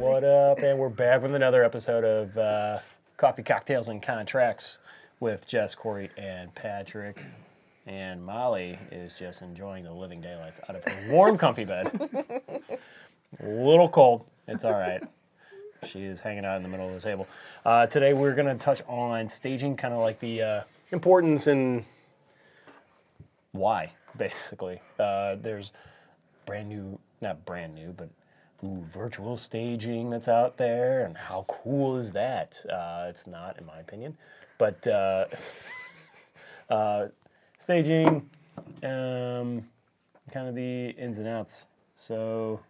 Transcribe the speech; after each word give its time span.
What 0.00 0.24
up? 0.24 0.58
And 0.58 0.78
we're 0.78 0.88
back 0.88 1.22
with 1.22 1.34
another 1.34 1.62
episode 1.62 2.04
of 2.04 2.36
uh, 2.36 2.80
Coffee, 3.16 3.44
Cocktails, 3.44 3.88
and 3.88 4.02
Contracts 4.02 4.78
with 5.20 5.46
Jess, 5.46 5.76
Corey, 5.76 6.10
and 6.16 6.52
Patrick. 6.56 7.22
And 7.86 8.24
Molly 8.24 8.78
is 8.90 9.12
just 9.12 9.42
enjoying 9.42 9.84
the 9.84 9.92
living 9.92 10.20
daylights 10.20 10.60
out 10.68 10.76
of 10.76 10.84
her 10.84 11.12
warm, 11.12 11.38
comfy 11.38 11.64
bed. 11.64 11.90
A 13.38 13.46
little 13.46 13.88
cold. 13.88 14.26
It's 14.48 14.64
all 14.64 14.72
right. 14.72 15.02
She 15.90 16.02
is 16.02 16.20
hanging 16.20 16.44
out 16.44 16.58
in 16.58 16.62
the 16.62 16.68
middle 16.68 16.88
of 16.88 16.94
the 16.94 17.00
table. 17.00 17.26
Uh, 17.64 17.86
today 17.86 18.12
we're 18.12 18.34
going 18.34 18.46
to 18.46 18.62
touch 18.62 18.82
on 18.86 19.30
staging, 19.30 19.78
kind 19.78 19.94
of 19.94 20.00
like 20.00 20.20
the 20.20 20.42
uh, 20.42 20.62
importance 20.92 21.46
and 21.46 21.86
why, 23.52 23.90
basically. 24.18 24.82
Uh, 24.98 25.36
there's 25.40 25.70
brand 26.44 26.68
new, 26.68 26.98
not 27.22 27.46
brand 27.46 27.74
new, 27.74 27.94
but 27.96 28.10
ooh, 28.62 28.84
virtual 28.92 29.38
staging 29.38 30.10
that's 30.10 30.28
out 30.28 30.58
there, 30.58 31.06
and 31.06 31.16
how 31.16 31.46
cool 31.48 31.96
is 31.96 32.12
that? 32.12 32.62
Uh, 32.70 33.06
it's 33.08 33.26
not, 33.26 33.58
in 33.58 33.64
my 33.64 33.78
opinion, 33.80 34.18
but 34.58 34.86
uh, 34.86 35.24
uh, 36.68 37.06
staging, 37.56 38.28
um, 38.82 39.66
kind 40.30 40.46
of 40.46 40.54
the 40.54 40.90
ins 40.90 41.18
and 41.18 41.26
outs. 41.26 41.64
So, 41.96 42.60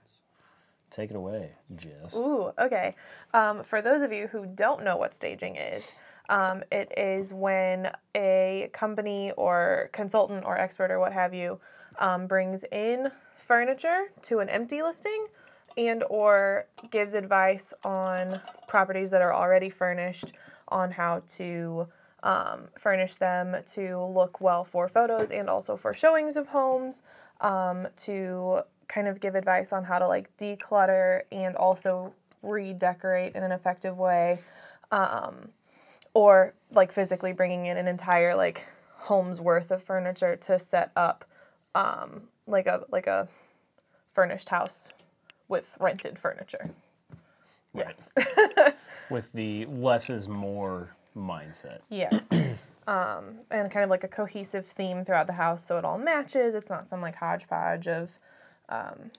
take 0.90 1.10
it 1.10 1.16
away, 1.16 1.52
Jess. 1.76 2.16
Ooh, 2.16 2.52
okay. 2.58 2.94
Um, 3.34 3.62
for 3.62 3.80
those 3.82 4.02
of 4.02 4.12
you 4.12 4.26
who 4.26 4.46
don't 4.46 4.84
know 4.84 4.96
what 4.96 5.14
staging 5.14 5.56
is, 5.56 5.92
um, 6.28 6.62
it 6.70 6.92
is 6.96 7.32
when 7.32 7.90
a 8.14 8.70
company 8.72 9.32
or 9.32 9.90
consultant 9.92 10.44
or 10.44 10.56
expert 10.58 10.90
or 10.90 11.00
what 11.00 11.12
have 11.12 11.34
you 11.34 11.58
um, 11.98 12.26
brings 12.26 12.64
in 12.70 13.10
furniture 13.36 14.12
to 14.22 14.38
an 14.38 14.48
empty 14.48 14.82
listing 14.82 15.26
and 15.76 16.04
or 16.08 16.66
gives 16.90 17.14
advice 17.14 17.72
on 17.84 18.40
properties 18.68 19.10
that 19.10 19.22
are 19.22 19.34
already 19.34 19.70
furnished 19.70 20.32
on 20.68 20.90
how 20.90 21.22
to 21.28 21.86
um, 22.22 22.68
furnish 22.78 23.16
them 23.16 23.56
to 23.72 23.98
look 23.98 24.40
well 24.40 24.64
for 24.64 24.88
photos 24.88 25.30
and 25.30 25.48
also 25.48 25.76
for 25.76 25.94
showings 25.94 26.36
of 26.36 26.48
homes 26.48 27.02
um, 27.40 27.88
to 27.96 28.60
kind 28.90 29.06
of 29.06 29.20
give 29.20 29.36
advice 29.36 29.72
on 29.72 29.84
how 29.84 29.98
to 29.98 30.06
like 30.06 30.36
declutter 30.36 31.22
and 31.30 31.54
also 31.54 32.12
redecorate 32.42 33.34
in 33.34 33.42
an 33.44 33.52
effective 33.52 33.96
way 33.96 34.40
um, 34.90 35.48
or 36.12 36.52
like 36.72 36.90
physically 36.90 37.32
bringing 37.32 37.66
in 37.66 37.76
an 37.76 37.86
entire 37.86 38.34
like 38.34 38.66
home's 38.96 39.40
worth 39.40 39.70
of 39.70 39.82
furniture 39.82 40.34
to 40.36 40.58
set 40.58 40.90
up 40.96 41.24
um, 41.74 42.22
like 42.46 42.66
a 42.66 42.84
like 42.90 43.06
a 43.06 43.28
furnished 44.12 44.48
house 44.48 44.88
with 45.48 45.76
rented 45.78 46.18
furniture. 46.18 46.70
Right. 47.72 47.96
With 49.10 49.32
the 49.32 49.66
less 49.66 50.10
is 50.10 50.26
more 50.26 50.94
mindset. 51.16 51.78
Yes. 51.88 52.28
um, 52.88 53.38
and 53.50 53.70
kind 53.70 53.84
of 53.84 53.90
like 53.90 54.02
a 54.02 54.08
cohesive 54.08 54.66
theme 54.66 55.04
throughout 55.04 55.28
the 55.28 55.32
house 55.34 55.64
so 55.64 55.78
it 55.78 55.84
all 55.84 55.98
matches. 55.98 56.54
It's 56.54 56.70
not 56.70 56.88
some 56.88 57.00
like 57.00 57.14
hodgepodge 57.14 57.86
of 57.86 58.10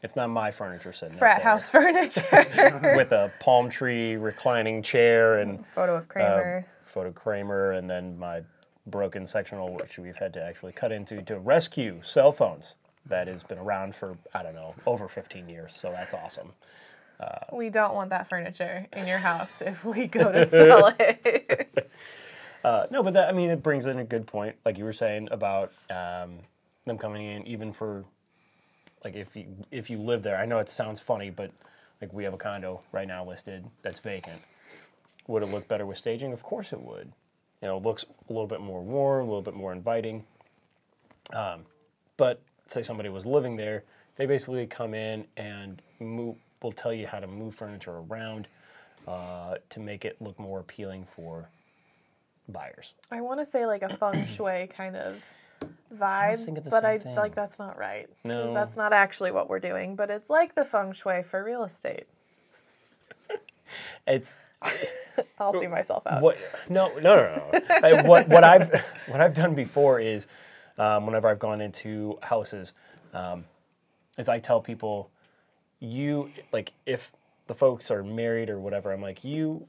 It's 0.02 0.16
not 0.16 0.30
my 0.30 0.52
furniture 0.52 0.94
sitting 0.94 1.18
frat 1.18 1.42
house 1.42 1.70
furniture. 1.78 2.94
with 2.96 3.12
a 3.12 3.32
palm 3.40 3.70
tree 3.70 4.16
reclining 4.16 4.82
chair 4.82 5.40
and 5.40 5.66
Photo 5.68 5.96
of 5.98 6.08
Kramer. 6.08 6.66
photo 6.86 7.12
Kramer, 7.12 7.72
and 7.74 7.90
then 7.90 8.18
my 8.18 8.42
broken 8.88 9.28
sectional, 9.28 9.74
which 9.76 9.98
we've 9.98 10.16
had 10.16 10.34
to 10.34 10.42
actually 10.44 10.72
cut 10.72 10.92
into 10.92 11.22
to 11.24 11.38
rescue 11.40 12.00
cell 12.04 12.32
phones. 12.32 12.76
That 13.08 13.28
has 13.28 13.42
been 13.44 13.58
around 13.58 13.96
for 13.96 14.18
I 14.34 14.44
don't 14.44 14.54
know 14.56 14.76
over 14.86 15.08
15 15.08 15.50
years, 15.50 15.76
so 15.76 15.92
that's 15.92 16.14
awesome. 16.14 16.54
we 17.52 17.70
don't 17.70 17.94
want 17.94 18.10
that 18.12 18.30
furniture 18.30 18.88
in 18.94 19.06
your 19.08 19.18
house 19.20 19.62
if 19.62 19.84
we 19.86 20.08
go 20.08 20.32
to 20.32 20.46
sell 20.46 20.94
it. 21.00 21.90
Uh, 22.64 22.86
no, 22.92 23.02
but 23.02 23.16
that 23.16 23.28
I 23.28 23.32
mean 23.32 23.50
it 23.50 23.64
brings 23.64 23.88
in 23.88 23.98
a 23.98 24.04
good 24.04 24.28
point, 24.28 24.56
like 24.66 24.78
you 24.78 24.84
were 24.84 24.94
saying 24.94 25.28
about 25.32 25.72
um, 25.90 26.38
them 26.86 26.96
coming 27.00 27.26
in, 27.26 27.48
even 27.48 27.74
for 27.74 28.06
like 29.04 29.16
if 29.16 29.36
you 29.36 29.46
if 29.72 29.90
you 29.90 30.00
live 30.00 30.24
there. 30.24 30.38
I 30.38 30.46
know 30.46 30.60
it 30.60 30.70
sounds 30.70 31.00
funny, 31.00 31.30
but 31.30 31.52
like 32.02 32.14
we 32.14 32.24
have 32.24 32.34
a 32.34 32.38
condo 32.38 32.82
right 32.92 33.08
now 33.08 33.26
listed 33.26 33.66
that's 33.82 34.00
vacant. 34.00 34.42
Would 35.28 35.44
it 35.44 35.48
look 35.48 35.68
better 35.68 35.86
with 35.86 35.98
staging? 35.98 36.34
Of 36.34 36.44
course 36.44 36.74
it 36.74 36.82
would. 36.82 37.12
You 37.62 37.68
know, 37.68 37.78
it 37.78 37.84
looks 37.84 38.04
a 38.04 38.34
little 38.34 38.48
bit 38.48 38.60
more 38.60 38.82
warm, 38.82 39.22
a 39.22 39.26
little 39.26 39.44
bit 39.44 39.54
more 39.54 39.72
inviting. 39.72 40.24
Um, 41.32 41.66
but 42.18 42.42
say 42.66 42.82
somebody 42.82 43.10
was 43.10 43.26
living 43.26 43.56
there, 43.56 43.84
they 44.16 44.26
basically 44.26 44.66
come 44.66 44.94
in 44.94 45.26
and 45.38 45.82
move, 46.00 46.36
will 46.62 46.72
tell 46.72 46.94
you 46.94 47.06
how 47.06 47.20
to 47.20 47.28
move 47.28 47.54
furniture 47.54 47.98
around 48.10 48.48
uh, 49.08 49.56
to 49.70 49.80
make 49.80 50.06
it 50.06 50.18
look 50.22 50.40
more 50.40 50.60
appealing 50.60 51.08
for 51.16 51.48
buyers. 52.50 52.94
I 53.12 53.22
want 53.22 53.40
to 53.40 53.46
say 53.46 53.66
like 53.66 53.84
a 53.84 53.96
feng 53.96 54.26
shui 54.26 54.68
kind 54.76 54.96
of 54.96 55.24
vibe, 55.94 56.64
the 56.64 56.70
but 56.70 56.86
I 56.86 57.00
thing. 57.00 57.16
like 57.16 57.36
that's 57.36 57.60
not 57.60 57.78
right. 57.78 58.10
No. 58.24 58.54
that's 58.54 58.78
not 58.78 58.94
actually 58.94 59.32
what 59.32 59.50
we're 59.50 59.60
doing. 59.60 59.96
But 59.96 60.10
it's 60.10 60.30
like 60.30 60.56
the 60.56 60.66
feng 60.66 60.94
shui 60.94 61.24
for 61.24 61.44
real 61.44 61.64
estate. 61.64 62.06
It's 64.08 64.36
I'll 65.40 65.58
see 65.60 65.68
myself 65.68 66.06
out. 66.08 66.22
what 66.22 66.38
no 66.70 66.88
no 67.00 67.02
no 67.02 67.52
no. 67.52 67.60
I- 67.70 68.02
what 68.04 68.28
what 68.28 68.44
I've 68.44 68.72
what 69.08 69.22
I've 69.22 69.34
done 69.34 69.56
before 69.56 70.00
is 70.00 70.28
um, 70.78 71.06
whenever 71.06 71.28
I've 71.28 71.40
gone 71.40 71.62
into 71.62 72.18
houses, 72.24 72.74
um, 73.14 73.46
is 74.18 74.30
I 74.30 74.40
tell 74.40 74.62
people 74.62 75.10
you 75.80 76.30
like 76.52 76.72
if 76.86 77.12
the 77.48 77.56
folks 77.56 77.92
are 77.92 78.04
married 78.04 78.50
or 78.50 78.60
whatever, 78.60 78.92
I'm 78.92 79.02
like 79.02 79.24
you 79.24 79.68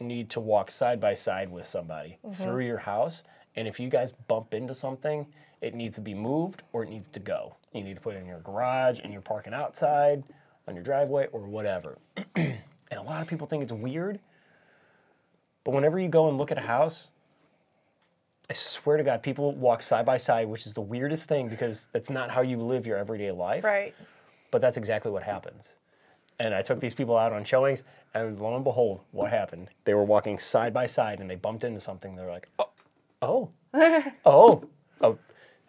need 0.00 0.30
to 0.30 0.40
walk 0.40 0.70
side 0.70 1.00
by 1.00 1.14
side 1.14 1.50
with 1.50 1.66
somebody 1.66 2.18
through 2.36 2.64
your 2.64 2.78
house, 2.78 3.22
and 3.58 3.66
if 3.66 3.80
you 3.80 3.88
guys 3.88 4.12
bump 4.12 4.54
into 4.54 4.72
something, 4.72 5.26
it 5.62 5.74
needs 5.74 5.96
to 5.96 6.00
be 6.00 6.14
moved 6.14 6.62
or 6.72 6.84
it 6.84 6.90
needs 6.90 7.08
to 7.08 7.18
go. 7.18 7.56
You 7.74 7.82
need 7.82 7.96
to 7.96 8.00
put 8.00 8.14
it 8.14 8.18
in 8.18 8.26
your 8.26 8.38
garage 8.38 9.00
in 9.00 9.10
you're 9.10 9.20
parking 9.20 9.52
outside 9.52 10.22
on 10.68 10.76
your 10.76 10.84
driveway 10.84 11.26
or 11.32 11.40
whatever. 11.40 11.98
and 12.36 12.60
a 12.92 13.02
lot 13.02 13.20
of 13.20 13.26
people 13.26 13.48
think 13.48 13.64
it's 13.64 13.72
weird. 13.72 14.20
But 15.64 15.74
whenever 15.74 15.98
you 15.98 16.08
go 16.08 16.28
and 16.28 16.38
look 16.38 16.52
at 16.52 16.58
a 16.58 16.60
house, 16.60 17.08
I 18.48 18.52
swear 18.52 18.96
to 18.96 19.02
God, 19.02 19.24
people 19.24 19.52
walk 19.56 19.82
side 19.82 20.06
by 20.06 20.18
side, 20.18 20.46
which 20.46 20.64
is 20.64 20.72
the 20.72 20.80
weirdest 20.80 21.28
thing 21.28 21.48
because 21.48 21.88
that's 21.92 22.10
not 22.10 22.30
how 22.30 22.42
you 22.42 22.58
live 22.58 22.86
your 22.86 22.96
everyday 22.96 23.32
life. 23.32 23.64
Right. 23.64 23.92
But 24.52 24.60
that's 24.60 24.76
exactly 24.76 25.10
what 25.10 25.24
happens. 25.24 25.72
And 26.38 26.54
I 26.54 26.62
took 26.62 26.78
these 26.78 26.94
people 26.94 27.18
out 27.18 27.32
on 27.32 27.42
showings, 27.42 27.82
and 28.14 28.38
lo 28.38 28.54
and 28.54 28.62
behold, 28.62 29.00
what 29.10 29.32
happened? 29.32 29.70
They 29.82 29.94
were 29.94 30.04
walking 30.04 30.38
side 30.38 30.72
by 30.72 30.86
side, 30.86 31.18
and 31.18 31.28
they 31.28 31.34
bumped 31.34 31.64
into 31.64 31.80
something. 31.80 32.14
They're 32.14 32.30
like, 32.30 32.48
"Oh, 32.60 32.70
oh, 33.22 33.50
oh, 34.24 34.64
oh, 35.00 35.18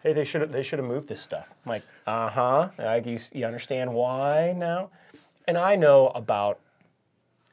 hey, 0.02 0.12
they 0.12 0.24
should 0.24 0.40
have 0.40 0.52
they 0.52 0.62
should 0.62 0.78
have 0.78 0.88
moved 0.88 1.08
this 1.08 1.20
stuff." 1.20 1.48
I'm 1.64 1.70
like, 1.70 1.82
"Uh 2.06 2.28
huh." 2.28 2.68
Like 2.78 3.06
you, 3.06 3.18
you 3.32 3.46
understand 3.46 3.92
why 3.92 4.54
now? 4.56 4.90
And 5.48 5.58
I 5.58 5.76
know 5.76 6.08
about 6.08 6.60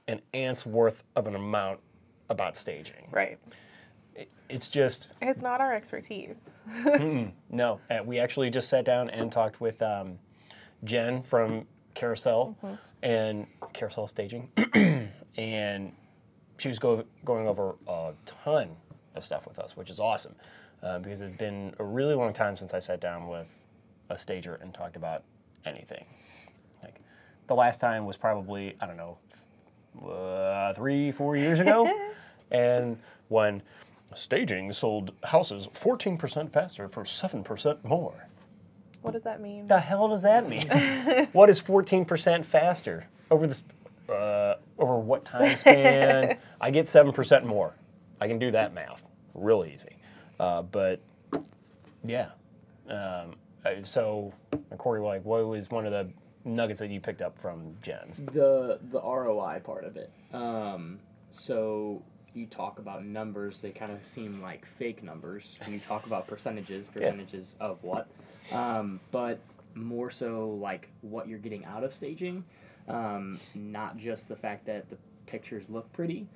an 0.07 0.21
ant's 0.33 0.65
worth 0.65 1.03
of 1.15 1.27
an 1.27 1.35
amount 1.35 1.79
about 2.29 2.55
staging. 2.55 3.07
Right. 3.11 3.37
It's 4.49 4.69
just 4.69 5.09
It's 5.21 5.41
not 5.41 5.59
our 5.59 5.73
expertise. 5.73 6.49
no. 7.49 7.79
Uh, 7.89 7.99
we 8.05 8.19
actually 8.19 8.49
just 8.49 8.69
sat 8.69 8.85
down 8.85 9.09
and 9.09 9.31
talked 9.31 9.59
with 9.59 9.81
um, 9.81 10.17
Jen 10.83 11.21
from 11.23 11.65
Carousel 11.95 12.55
and 13.03 13.45
Carousel 13.73 14.07
Staging, 14.07 14.49
and 15.37 15.91
she 16.57 16.69
was 16.69 16.79
go- 16.79 17.03
going 17.25 17.47
over 17.47 17.75
a 17.87 18.13
ton 18.25 18.69
of 19.17 19.25
stuff 19.25 19.47
with 19.47 19.59
us, 19.59 19.75
which 19.75 19.89
is 19.89 19.99
awesome 19.99 20.35
uh, 20.83 20.99
because 20.99 21.21
it's 21.21 21.37
been 21.37 21.73
a 21.79 21.83
really 21.83 22.13
long 22.13 22.33
time 22.33 22.57
since 22.57 22.73
I 22.73 22.79
sat 22.79 23.01
down 23.01 23.27
with 23.27 23.47
a 24.09 24.17
stager 24.17 24.55
and 24.61 24.73
talked 24.73 24.95
about 24.95 25.23
anything. 25.65 26.05
Like 26.83 27.01
the 27.47 27.55
last 27.55 27.79
time 27.79 28.05
was 28.05 28.17
probably 28.17 28.75
I 28.79 28.85
don't 28.85 28.97
know 28.97 29.17
uh, 30.07 30.73
three 30.73 31.11
four 31.11 31.35
years 31.35 31.59
ago, 31.59 31.91
and 32.51 32.97
when 33.29 33.61
staging 34.15 34.71
sold 34.71 35.11
houses 35.23 35.67
14% 35.67 36.51
faster 36.51 36.87
for 36.87 37.03
7% 37.03 37.83
more. 37.83 38.27
What 39.01 39.13
does 39.13 39.23
that 39.23 39.41
mean? 39.41 39.67
The 39.67 39.79
hell 39.79 40.07
does 40.07 40.23
that 40.23 40.49
mean? 40.49 40.67
what 41.33 41.49
is 41.49 41.61
14% 41.61 42.45
faster 42.45 43.07
over 43.29 43.47
this 43.47 43.63
uh, 44.09 44.55
over 44.79 44.97
what 44.97 45.25
time 45.25 45.57
span? 45.57 46.37
I 46.61 46.71
get 46.71 46.85
7% 46.85 47.45
more. 47.45 47.75
I 48.19 48.27
can 48.27 48.39
do 48.39 48.51
that 48.51 48.73
math 48.73 49.01
real 49.33 49.65
easy. 49.65 49.95
Uh, 50.39 50.61
but 50.63 50.99
yeah. 52.05 52.29
Um, 52.89 53.35
so 53.83 54.33
Corey, 54.77 55.01
like, 55.01 55.25
what 55.25 55.45
was 55.47 55.69
one 55.69 55.85
of 55.85 55.91
the 55.91 56.09
nuggets 56.45 56.79
that 56.79 56.89
you 56.89 56.99
picked 56.99 57.21
up 57.21 57.37
from 57.39 57.75
Jen. 57.81 58.13
the 58.33 58.79
the 58.91 59.01
ROI 59.01 59.61
part 59.63 59.83
of 59.83 59.97
it. 59.97 60.11
Um, 60.33 60.99
so 61.31 62.01
you 62.33 62.45
talk 62.45 62.79
about 62.79 63.05
numbers; 63.05 63.61
they 63.61 63.71
kind 63.71 63.91
of 63.91 64.05
seem 64.05 64.41
like 64.41 64.65
fake 64.65 65.03
numbers. 65.03 65.59
When 65.63 65.73
you 65.73 65.79
talk 65.79 66.05
about 66.05 66.27
percentages, 66.27 66.87
percentages 66.93 67.55
of 67.59 67.83
what, 67.83 68.07
um, 68.51 68.99
but 69.11 69.39
more 69.75 70.09
so 70.09 70.57
like 70.61 70.89
what 71.01 71.27
you're 71.27 71.39
getting 71.39 71.63
out 71.65 71.83
of 71.83 71.93
staging, 71.93 72.43
um, 72.87 73.39
not 73.53 73.97
just 73.97 74.27
the 74.27 74.35
fact 74.35 74.65
that 74.65 74.89
the 74.89 74.97
pictures 75.25 75.65
look 75.69 75.91
pretty, 75.93 76.27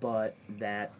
but 0.00 0.36
that. 0.58 0.92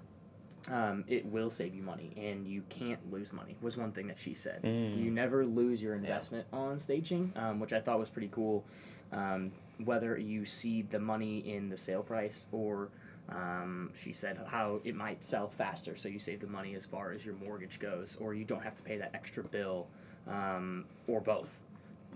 Um, 0.71 1.05
it 1.07 1.25
will 1.27 1.51
save 1.51 1.75
you 1.75 1.83
money, 1.83 2.11
and 2.17 2.47
you 2.47 2.63
can't 2.69 2.99
lose 3.13 3.33
money. 3.33 3.57
Was 3.61 3.77
one 3.77 3.93
thing 3.93 4.09
that 4.09 4.19
she 4.19 4.35
said. 4.35 4.63
Mm. 4.65 5.03
You 5.03 5.11
never 5.11 5.47
lose 5.47 5.81
your 5.81 5.95
investment 5.95 6.47
on 6.53 6.81
staging, 6.81 7.33
um, 7.37 7.61
which 7.61 7.73
I 7.73 7.81
thought 7.81 7.99
was 8.01 8.09
pretty 8.09 8.31
cool 8.33 8.65
um, 9.13 9.53
whether 9.85 10.17
you 10.19 10.45
see 10.45 10.83
the 10.83 10.99
money 10.99 11.39
in 11.49 11.69
the 11.69 11.79
sale 11.79 12.03
price 12.03 12.47
or 12.53 12.89
um, 13.29 13.91
she 14.01 14.13
said 14.13 14.39
how 14.47 14.81
it 14.85 14.95
might 14.95 15.25
sell 15.25 15.49
faster 15.49 15.97
so 15.97 16.09
you 16.09 16.19
save 16.19 16.41
the 16.41 16.47
money 16.47 16.75
as 16.75 16.87
far 16.87 17.13
as 17.13 17.25
your 17.25 17.35
mortgage 17.35 17.79
goes 17.79 18.17
or 18.21 18.35
you 18.35 18.45
don't 18.45 18.63
have 18.63 18.75
to 18.77 18.83
pay 18.83 18.97
that 18.97 19.11
extra 19.15 19.43
bill 19.45 19.87
um, 20.29 20.85
or 21.09 21.21
both 21.21 21.59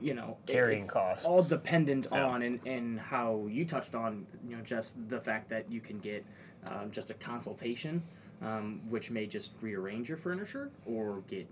you 0.00 0.14
know 0.14 0.36
Carrying 0.46 0.80
it's 0.80 0.90
costs. 0.90 1.26
all 1.26 1.42
dependent 1.42 2.06
Yeah. 2.10 2.24
on 2.24 2.42
and, 2.42 2.60
and 2.66 2.98
how 2.98 3.46
you 3.50 3.64
touched 3.64 3.94
on 3.94 4.26
you 4.48 4.56
know 4.56 4.62
just 4.62 4.96
the 5.08 5.20
fact 5.20 5.48
that 5.50 5.70
you 5.70 5.80
can 5.80 5.98
get 5.98 6.24
um, 6.66 6.90
just 6.90 7.10
a 7.10 7.14
consultation 7.14 8.02
um, 8.42 8.80
which 8.88 9.10
may 9.10 9.26
just 9.26 9.50
rearrange 9.60 10.08
your 10.08 10.18
furniture 10.18 10.70
or 10.86 11.22
get 11.28 11.46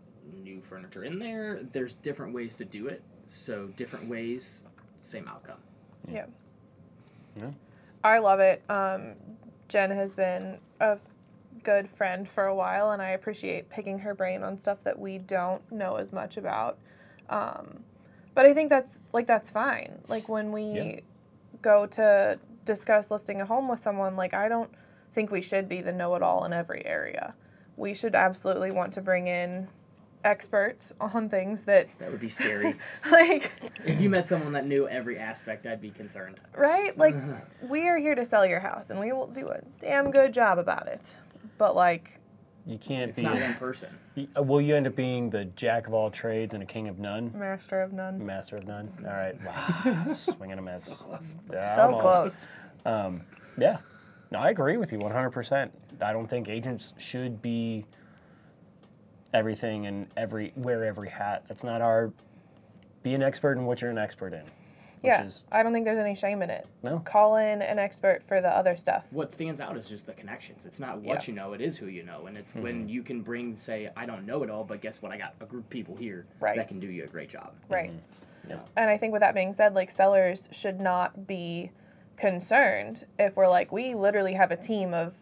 new 0.44 0.60
furniture 0.62 1.04
in 1.04 1.18
there 1.18 1.60
there's 1.72 1.94
different 2.02 2.34
ways 2.34 2.54
to 2.54 2.64
do 2.64 2.86
it 2.88 3.02
so 3.28 3.66
different 3.76 4.08
ways 4.08 4.62
same 5.02 5.26
outcome 5.28 5.58
Yeah. 6.10 6.26
Yeah. 7.36 7.50
I 8.04 8.18
love 8.18 8.40
it. 8.40 8.62
Um, 8.68 9.14
Jen 9.68 9.90
has 9.90 10.14
been 10.14 10.58
a 10.80 10.98
good 11.64 11.88
friend 11.90 12.28
for 12.28 12.46
a 12.46 12.54
while, 12.54 12.92
and 12.92 13.02
I 13.02 13.10
appreciate 13.10 13.68
picking 13.70 13.98
her 14.00 14.14
brain 14.14 14.42
on 14.42 14.58
stuff 14.58 14.78
that 14.84 14.98
we 14.98 15.18
don't 15.18 15.70
know 15.72 15.96
as 15.96 16.12
much 16.12 16.36
about. 16.36 16.78
Um, 17.28 17.80
but 18.34 18.46
I 18.46 18.54
think 18.54 18.70
that's 18.70 19.02
like 19.12 19.26
that's 19.26 19.50
fine. 19.50 19.98
Like 20.08 20.28
when 20.28 20.52
we 20.52 20.72
Yeah. 20.74 21.00
go 21.60 21.86
to 21.86 22.38
discuss 22.64 23.10
listing 23.10 23.40
a 23.40 23.46
home 23.46 23.68
with 23.68 23.80
someone, 23.80 24.16
like 24.16 24.34
I 24.34 24.48
don't 24.48 24.70
think 25.14 25.30
we 25.30 25.40
should 25.42 25.68
be 25.68 25.80
the 25.80 25.92
know-it-all 25.92 26.44
in 26.44 26.52
every 26.52 26.84
area. 26.86 27.34
We 27.76 27.94
should 27.94 28.14
absolutely 28.14 28.70
want 28.70 28.92
to 28.94 29.00
bring 29.00 29.26
in 29.28 29.68
experts 30.24 30.92
on 31.00 31.28
things 31.28 31.62
that 31.62 31.86
that 32.00 32.10
would 32.10 32.20
be 32.20 32.28
scary 32.28 32.74
like 33.12 33.52
if 33.84 34.00
you 34.00 34.10
met 34.10 34.26
someone 34.26 34.52
that 34.52 34.66
knew 34.66 34.88
every 34.88 35.16
aspect 35.16 35.64
i'd 35.64 35.80
be 35.80 35.90
concerned 35.92 36.40
right? 36.56 36.98
Like, 36.98 37.14
we 37.62 37.88
are 37.88 37.98
here 37.98 38.16
to 38.16 38.24
sell 38.24 38.44
your 38.44 38.58
house, 38.58 38.90
and 38.90 38.98
we 38.98 39.12
will 39.12 39.28
do 39.28 39.48
a 39.50 39.60
damn 39.80 40.10
good 40.10 40.34
job 40.34 40.58
about 40.58 40.88
it. 40.88 41.14
But 41.56 41.76
like, 41.76 42.18
You 42.66 42.78
can't 42.78 43.10
it's 43.10 43.18
be. 43.18 43.22
not 43.22 43.40
one 43.40 43.54
person 43.54 43.96
y- 44.16 44.26
uh, 44.36 44.42
Will 44.42 44.60
you 44.60 44.74
end 44.74 44.88
up 44.88 44.96
being 44.96 45.30
the 45.30 45.44
jack 45.44 45.86
of 45.86 45.94
all 45.94 46.10
trades 46.10 46.52
and 46.52 46.64
a 46.64 46.66
king 46.66 46.88
of 46.88 46.98
none? 46.98 47.32
master 47.32 47.80
of 47.80 47.92
none. 47.92 48.24
Master 48.26 48.56
of 48.56 48.66
none. 48.66 48.90
All 49.06 49.12
right. 49.12 49.36
Wow. 49.44 50.12
Swinging 50.12 50.58
a 50.58 50.62
miss. 50.62 51.04
Yeah, 51.52 51.76
So 51.76 51.96
close. 52.00 52.44
Um, 52.84 53.20
yeah. 53.56 53.78
No, 54.30 54.38
I 54.40 54.50
agree 54.50 54.76
with 54.76 54.92
you 54.92 54.98
100%. 54.98 55.70
I 56.00 56.12
don't 56.12 56.28
think 56.28 56.48
agents 56.48 56.92
should 56.98 57.40
be 57.40 57.84
everything 59.32 59.86
and 59.86 60.06
every 60.16 60.52
wear 60.56 60.84
every 60.84 61.08
hat. 61.08 61.44
That's 61.48 61.64
not 61.64 61.80
our. 61.80 62.12
Be 63.02 63.14
an 63.14 63.22
expert 63.22 63.52
in 63.52 63.64
what 63.64 63.80
you're 63.80 63.90
an 63.90 63.98
expert 63.98 64.32
in. 64.32 64.42
Yeah, 65.02 65.22
is 65.22 65.44
I 65.52 65.62
don't 65.62 65.72
think 65.72 65.84
there's 65.84 65.98
any 65.98 66.16
shame 66.16 66.42
in 66.42 66.50
it. 66.50 66.66
no. 66.82 66.98
Call 66.98 67.36
in 67.36 67.62
an 67.62 67.78
expert 67.78 68.22
for 68.26 68.40
the 68.40 68.48
other 68.48 68.76
stuff. 68.76 69.04
what 69.10 69.32
stands 69.32 69.60
out 69.60 69.76
is 69.76 69.86
just 69.88 70.06
the 70.06 70.12
connections 70.12 70.64
it's 70.66 70.80
not 70.80 70.96
what 70.98 71.22
Yeah. 71.22 71.30
you 71.30 71.34
know 71.34 71.52
it 71.52 71.60
is 71.60 71.76
who 71.76 71.86
you 71.86 72.02
know 72.02 72.26
and 72.26 72.36
it's 72.36 72.52
when 72.52 72.88
you 72.88 73.04
can 73.04 73.22
bring 73.22 73.56
say 73.56 73.90
i 73.96 74.04
don't 74.04 74.26
know 74.26 74.42
it 74.42 74.50
all 74.50 74.64
but 74.64 74.80
guess 74.80 75.00
what 75.00 75.12
i 75.12 75.16
got 75.16 75.34
a 75.40 75.44
group 75.44 75.62
of 75.62 75.70
people 75.70 75.94
here 75.94 76.26
Right. 76.40 76.56
that 76.56 76.66
can 76.66 76.80
do 76.80 76.88
you 76.88 77.04
a 77.04 77.06
great 77.06 77.28
job 77.28 77.52
Right. 77.68 77.90
Mm-hmm. 77.92 78.50
Yep. 78.50 78.68
And 78.76 78.90
I 78.90 78.96
think 78.98 79.12
with 79.12 79.20
that 79.20 79.34
being 79.36 79.52
said, 79.52 79.74
like 79.76 79.88
sellers 79.92 80.48
should 80.50 80.80
not 80.80 81.28
be 81.28 81.70
concerned 82.18 83.04
if 83.18 83.36
we're 83.36 83.48
like, 83.48 83.72
we 83.72 83.94
literally 83.94 84.34
have 84.34 84.50
a 84.50 84.56
team 84.56 84.92
of 84.94 85.14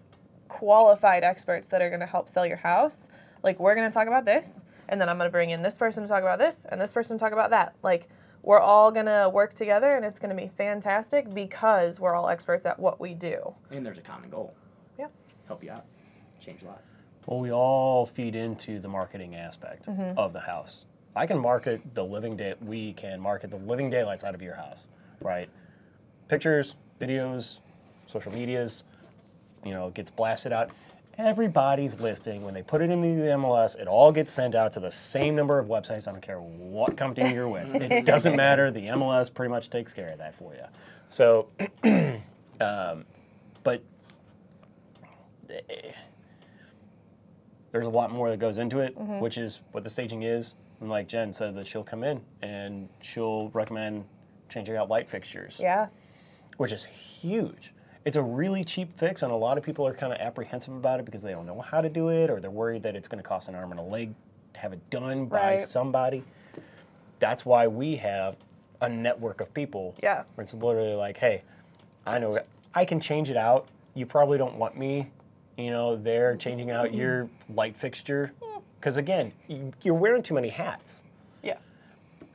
qualified 0.49 1.25
experts 1.25 1.69
that 1.69 1.83
are 1.83 1.89
going 1.91 2.01
to 2.01 2.07
help 2.07 2.29
sell 2.29 2.47
your 2.47 2.57
house. 2.57 3.09
Like, 3.43 3.61
we're 3.61 3.75
going 3.75 3.89
to 3.89 3.95
talk 3.95 4.07
about 4.09 4.25
this, 4.25 4.65
and 4.89 5.01
then 5.01 5.09
I'm 5.09 5.19
going 5.19 5.29
to 5.29 5.33
bring 5.33 5.51
in 5.51 5.63
this 5.63 5.75
person 5.75 6.03
to 6.03 6.09
talk 6.09 6.23
about 6.23 6.39
this, 6.39 6.67
and 6.71 6.81
this 6.81 6.93
person 6.93 7.17
to 7.19 7.23
talk 7.23 7.33
about 7.33 7.51
that. 7.51 7.75
Like, 7.83 8.09
we're 8.43 8.61
all 8.61 8.91
going 8.91 9.07
to 9.07 9.29
work 9.33 9.55
together, 9.55 9.95
and 9.97 10.05
it's 10.05 10.19
going 10.19 10.35
to 10.35 10.41
be 10.41 10.51
fantastic 10.57 11.33
because 11.35 12.01
we're 12.01 12.15
all 12.15 12.29
experts 12.29 12.65
at 12.67 12.79
what 12.79 13.01
we 13.01 13.15
do. 13.15 13.55
and 13.71 13.85
there's 13.85 13.99
a 13.99 14.03
common 14.03 14.31
goal 14.31 14.55
Yeah. 14.99 15.07
help 15.49 15.63
you 15.65 15.71
out 15.71 15.85
change 16.41 16.63
lives 16.63 16.81
Well, 17.27 17.41
we 17.41 17.51
all 17.53 18.07
feed 18.07 18.37
into 18.37 18.79
the 18.79 18.89
marketing 18.89 19.35
aspect 19.37 19.87
Mm-hmm. 19.87 20.17
of 20.19 20.33
the 20.33 20.41
house. 20.41 20.85
I 21.17 21.27
can 21.27 21.39
market 21.39 21.81
the 21.95 22.05
living 22.05 22.37
day. 22.37 22.55
We 22.61 22.93
can 22.93 23.21
market 23.21 23.51
the 23.51 23.57
living 23.57 23.91
daylights 23.91 24.23
out 24.23 24.35
of 24.35 24.43
your 24.43 24.55
house, 24.55 24.87
right? 25.21 25.49
Pictures, 26.29 26.77
videos, 27.01 27.59
social 28.07 28.33
medias. 28.33 28.85
You 29.65 29.73
know, 29.73 29.89
it 29.89 29.95
gets 29.95 30.11
blasted 30.11 30.53
out. 30.53 30.71
Everybody's 31.19 31.99
listing 31.99 32.43
when 32.45 32.53
they 32.53 32.63
put 32.63 32.83
it 32.83 32.91
in 32.91 33.01
the 33.01 33.09
MLS. 33.33 33.75
It 33.77 33.89
all 33.89 34.13
gets 34.13 34.31
sent 34.33 34.55
out 34.55 34.73
to 34.75 34.81
the 34.81 34.91
same 34.91 35.35
number 35.35 35.59
of 35.59 35.67
websites. 35.67 36.07
I 36.07 36.13
don't 36.13 36.21
care 36.21 36.41
what 36.41 36.97
company 36.97 37.33
you're 37.33 37.49
with. 37.49 37.75
It 37.75 38.05
doesn't 38.05 38.37
matter. 38.37 38.71
The 38.71 38.87
MLS 38.89 39.33
pretty 39.33 39.51
much 39.51 39.71
takes 39.71 39.93
care 39.95 40.11
of 40.11 40.19
that 40.19 40.35
for 40.37 40.53
you. 40.55 40.65
So, 41.09 41.49
um, 42.61 43.05
but 43.65 43.83
eh, 45.51 45.93
there's 47.73 47.87
a 47.87 47.91
lot 47.91 48.11
more 48.13 48.31
that 48.31 48.39
goes 48.39 48.59
into 48.59 48.81
it, 48.81 48.97
Mm-hmm. 48.99 49.21
which 49.21 49.39
is 49.39 49.61
what 49.73 49.85
the 49.85 49.91
staging 49.91 50.23
is. 50.23 50.55
And 50.81 50.91
like 50.91 51.09
Jen 51.09 51.33
said, 51.33 51.55
that 51.57 51.67
she'll 51.67 51.83
come 51.85 52.05
in 52.05 52.21
and 52.43 52.89
she'll 53.01 53.49
recommend 53.51 54.05
changing 54.51 54.77
out 54.77 54.89
light 54.91 55.09
fixtures, 55.09 55.57
Yeah. 55.59 55.87
Which 56.57 56.73
is 56.73 56.85
huge. 56.85 57.73
It's 58.05 58.17
a 58.17 58.23
really 58.23 58.63
cheap 58.63 58.97
fix, 58.99 59.23
and 59.23 59.33
a 59.33 59.37
lot 59.37 59.59
of 59.59 59.65
people 59.65 59.87
are 59.87 59.93
kind 59.93 60.13
of 60.13 60.21
apprehensive 60.21 60.75
about 60.75 61.01
it 61.01 61.05
because 61.07 61.23
they 61.23 61.33
don't 61.33 61.47
know 61.47 61.61
how 61.61 61.81
to 61.81 61.89
do 61.89 62.09
it, 62.11 62.31
or 62.31 62.41
they're 62.41 62.51
worried 62.51 62.83
that 62.85 62.95
it's 62.95 63.09
going 63.09 63.23
to 63.23 63.29
cost 63.29 63.49
an 63.49 63.55
arm 63.55 63.73
and 63.73 63.81
a 63.81 63.83
leg 63.83 64.15
to 64.55 64.61
have 64.61 64.73
it 64.73 64.91
done 64.91 65.27
by 65.27 65.57
Right. 65.57 65.61
somebody. 65.61 66.23
That's 67.19 67.45
why 67.45 67.67
we 67.67 67.97
have 67.97 68.37
a 68.81 68.89
network 68.89 69.41
of 69.41 69.53
people. 69.55 69.95
Yeah. 70.03 70.23
Where 70.35 70.45
it's 70.45 70.55
literally 70.55 70.95
like, 70.95 71.17
hey, 71.17 71.43
I 72.07 72.19
know 72.19 72.39
I 72.75 72.85
can 72.85 73.01
change 73.01 73.29
it 73.31 73.37
out. 73.37 73.67
You 73.95 74.07
probably 74.07 74.39
don't 74.39 74.57
want 74.57 74.77
me, 74.79 75.11
you 75.57 75.71
know, 75.71 75.97
there 75.97 76.37
changing 76.37 76.71
out 76.71 76.95
your 76.95 77.29
light 77.55 77.77
fixture. 77.77 78.33
Mm. 78.43 78.63
Because 78.79 78.99
again, 78.99 79.33
you, 79.49 79.73
you're 79.83 79.95
wearing 79.95 80.23
too 80.23 80.35
many 80.35 80.51
hats. 80.51 81.03
Yeah. 81.43 81.57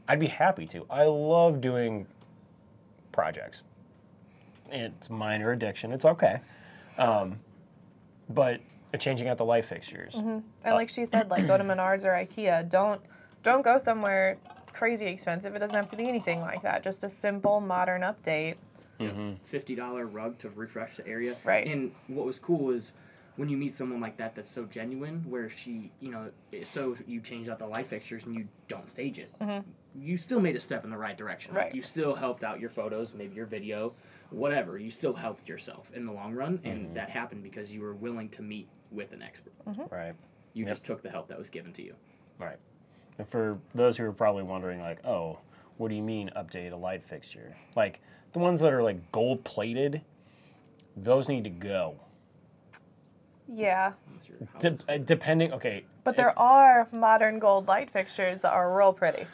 I'd 0.07 0.19
be 0.19 0.27
happy 0.27 0.65
to. 0.67 0.85
I 0.89 1.03
love 1.05 1.61
doing 1.61 2.07
projects. 3.11 3.63
It's 4.71 5.09
minor 5.09 5.51
addiction. 5.51 5.91
It's 5.91 6.05
okay. 6.05 6.39
Um, 6.97 7.39
but 8.29 8.61
changing 8.99 9.27
out 9.27 9.37
the 9.37 9.45
light 9.45 9.65
fixtures. 9.65 10.13
Mm-hmm. 10.15 10.39
And 10.63 10.75
like 10.75 10.89
she 10.89 11.05
said, 11.05 11.29
like 11.29 11.47
go 11.47 11.57
to 11.57 11.63
uh, 11.63 11.67
Menards 11.75 12.03
or 12.03 12.09
IKEA. 12.09 12.69
Don't 12.69 13.01
don't 13.43 13.61
go 13.61 13.77
somewhere 13.77 14.37
crazy 14.73 15.07
expensive. 15.07 15.55
It 15.55 15.59
doesn't 15.59 15.75
have 15.75 15.89
to 15.89 15.95
be 15.95 16.07
anything 16.07 16.41
like 16.41 16.61
that. 16.63 16.83
Just 16.83 17.03
a 17.03 17.09
simple 17.09 17.61
modern 17.61 18.01
update. 18.01 18.55
Mm-hmm. 18.99 19.33
fifty 19.49 19.73
dollar 19.75 20.05
rug 20.05 20.37
to 20.39 20.49
refresh 20.49 20.97
the 20.97 21.07
area. 21.07 21.35
Right. 21.43 21.65
And 21.65 21.91
what 22.07 22.25
was 22.25 22.37
cool 22.37 22.69
is 22.69 22.93
when 23.35 23.49
you 23.49 23.57
meet 23.57 23.75
someone 23.75 23.99
like 23.99 24.17
that 24.17 24.35
that's 24.35 24.51
so 24.51 24.65
genuine, 24.65 25.25
where 25.27 25.49
she, 25.49 25.89
you 25.99 26.11
know, 26.11 26.29
so 26.63 26.95
you 27.07 27.19
change 27.21 27.47
out 27.47 27.57
the 27.57 27.65
light 27.65 27.89
fixtures 27.89 28.23
and 28.25 28.35
you 28.35 28.47
don't 28.67 28.87
stage 28.87 29.17
it. 29.17 29.33
Mm-hmm. 29.41 29.67
You 29.93 30.17
still 30.17 30.39
made 30.39 30.55
a 30.55 30.61
step 30.61 30.83
in 30.83 30.89
the 30.89 30.97
right 30.97 31.17
direction. 31.17 31.49
Mm-hmm. 31.49 31.57
Right. 31.57 31.75
You 31.75 31.81
still 31.81 32.15
helped 32.15 32.43
out 32.43 32.59
your 32.59 32.69
photos, 32.69 33.13
maybe 33.13 33.35
your 33.35 33.45
video, 33.45 33.93
whatever. 34.29 34.77
You 34.77 34.91
still 34.91 35.13
helped 35.13 35.49
yourself 35.49 35.87
in 35.93 36.05
the 36.05 36.11
long 36.11 36.33
run, 36.33 36.59
and 36.63 36.95
that 36.95 37.09
happened 37.09 37.43
because 37.43 37.71
you 37.71 37.81
were 37.81 37.93
willing 37.93 38.29
to 38.29 38.41
meet 38.41 38.67
with 38.91 39.11
an 39.11 39.21
expert. 39.21 39.53
Right. 39.89 40.13
You 40.53 40.65
Yep. 40.65 40.69
just 40.69 40.83
took 40.85 41.01
the 41.01 41.09
help 41.09 41.27
that 41.27 41.37
was 41.37 41.49
given 41.49 41.73
to 41.73 41.81
you. 41.83 41.95
Right. 42.39 42.57
And 43.17 43.27
for 43.29 43.59
those 43.75 43.97
who 43.97 44.05
are 44.05 44.11
probably 44.13 44.43
wondering, 44.43 44.79
like, 44.81 45.05
oh, 45.05 45.39
what 45.77 45.89
do 45.89 45.95
you 45.95 46.01
mean 46.03 46.29
update 46.35 46.71
a 46.71 46.75
light 46.75 47.03
fixture? 47.03 47.55
Like 47.75 48.01
the 48.33 48.39
ones 48.39 48.61
that 48.61 48.71
are 48.71 48.83
like 48.83 49.11
gold 49.11 49.43
plated, 49.43 50.01
those 50.95 51.27
need 51.27 51.43
to 51.43 51.49
go. 51.49 51.95
Yeah. 53.53 53.93
That's 54.13 54.29
your 54.29 54.37
house. 54.53 54.61
De- 54.61 54.93
uh, 54.93 54.97
depending, 54.99 55.51
okay. 55.53 55.85
But 56.03 56.15
there 56.15 56.37
are 56.39 56.87
modern 56.91 57.39
gold 57.39 57.67
light 57.67 57.89
fixtures 57.91 58.39
that 58.39 58.51
are 58.53 58.75
real 58.77 58.93
pretty. 58.93 59.25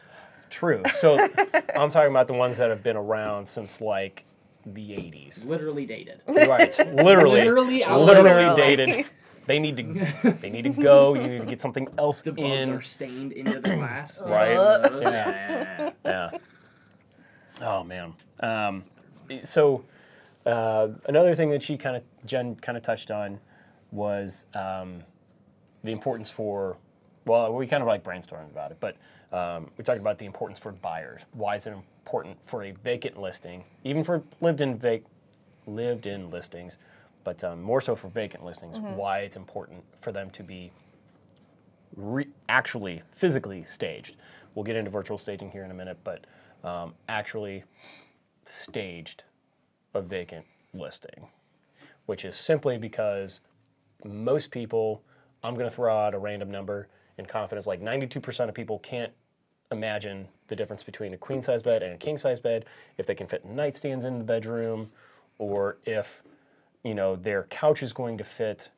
True. 0.50 0.82
So 1.00 1.18
I'm 1.76 1.90
talking 1.90 2.12
about 2.12 2.28
the 2.28 2.34
ones 2.34 2.58
that 2.58 2.70
have 2.70 2.84
been 2.84 2.98
around 2.98 3.48
since 3.48 3.82
like 3.82 4.26
the 4.66 4.90
80s. 4.92 5.46
Literally 5.46 5.86
dated. 5.86 6.22
Right. 6.28 6.78
Literally. 6.96 7.40
Literally 7.42 7.84
out 7.84 8.02
literally 8.02 8.56
dated. 8.56 9.10
They 9.46 9.60
need 9.60 9.78
to. 9.78 10.34
They 10.42 10.50
need 10.50 10.64
to 10.64 10.70
go. 10.70 11.14
You 11.16 11.28
need 11.28 11.38
to 11.40 11.46
get 11.46 11.62
something 11.62 11.88
else 11.98 12.22
The 12.22 12.34
bugs 12.34 12.68
in. 12.68 12.74
are 12.74 12.82
stained 12.82 13.32
into 13.32 13.62
the 13.62 13.76
glass. 13.76 14.22
Right. 14.26 14.54
Uh, 14.56 15.00
Yeah. 15.02 15.92
yeah. 16.06 16.30
Yeah. 16.32 16.38
Oh 17.62 17.84
man. 17.84 18.14
Um, 18.42 18.84
so 19.44 19.86
uh, 20.46 20.90
another 21.08 21.34
thing 21.34 21.50
that 21.52 21.64
she 21.64 21.78
kind 21.78 21.96
of 21.96 22.04
Jen 22.26 22.56
kind 22.58 22.78
of 22.78 22.84
touched 22.84 23.10
on 23.10 23.40
was 23.92 24.44
um, 24.54 25.02
the 25.84 25.92
importance 25.94 26.30
for. 26.30 26.76
Well, 27.26 27.54
we 27.54 27.68
kind 27.68 27.82
of 27.82 27.88
like 27.88 28.04
brainstormed 28.04 28.52
about 28.52 28.72
it, 28.72 28.78
but 28.80 28.96
um, 29.34 29.70
we 29.78 29.84
talked 29.84 30.00
about 30.00 30.18
the 30.18 30.26
importance 30.26 30.60
for 30.60 30.72
buyers. 30.72 31.22
Why 31.34 31.56
is 31.56 31.68
it 31.68 31.72
important 31.72 32.38
for 32.46 32.64
a 32.64 32.72
vacant 32.72 33.20
listing, 33.20 33.64
even 33.84 34.04
for 34.04 34.24
lived-in 34.42 34.78
vac- 34.78 35.04
lived-in 35.66 36.30
listings, 36.32 36.78
but 37.24 37.44
um, 37.44 37.62
more 37.62 37.82
so 37.82 37.96
for 37.96 38.08
vacant 38.08 38.44
listings? 38.46 38.78
Why 38.96 39.20
it's 39.20 39.36
important 39.36 39.84
for 40.02 40.12
them 40.12 40.30
to 40.32 40.44
be 40.44 40.72
re- 41.96 42.30
actually 42.48 43.02
physically 43.12 43.66
staged. 43.70 44.16
We'll 44.56 44.64
get 44.64 44.76
into 44.76 44.90
virtual 44.90 45.18
staging 45.18 45.52
here 45.52 45.64
in 45.64 45.72
a 45.72 45.74
minute, 45.74 45.98
but 46.04 46.26
um, 46.64 46.94
actually 47.10 47.64
staged 48.46 49.24
a 49.94 50.02
vacant 50.02 50.46
listing, 50.74 51.28
which 52.06 52.24
is 52.24 52.36
simply 52.38 52.78
because 52.78 53.42
most 54.06 54.52
people, 54.52 55.02
I'm 55.44 55.54
going 55.56 55.70
to 55.70 55.76
throw 55.76 55.96
out 55.98 56.14
a 56.14 56.20
random 56.20 56.50
number 56.50 56.88
in 57.18 57.26
confidence, 57.26 57.68
like 57.68 57.82
92% 57.82 58.48
of 58.50 58.56
people 58.56 58.80
can't 58.80 59.12
imagine 59.72 60.28
the 60.48 60.56
difference 60.56 60.84
between 60.84 61.14
a 61.14 61.18
queen 61.18 61.42
size 61.42 61.62
bed 61.62 61.84
and 61.84 61.94
a 61.94 61.98
king 61.98 62.18
size 62.18 62.40
bed, 62.40 62.66
if 62.98 63.06
they 63.06 63.16
can 63.16 63.28
fit 63.28 63.46
nightstands 63.48 64.06
in 64.06 64.18
the 64.18 64.24
bedroom, 64.24 64.90
or 65.40 65.78
if 65.86 66.22
you 66.84 66.94
know 66.96 67.16
their 67.16 67.44
couch 67.44 67.84
is 67.84 67.92
going 67.92 68.18
to 68.18 68.24
fit 68.24 68.70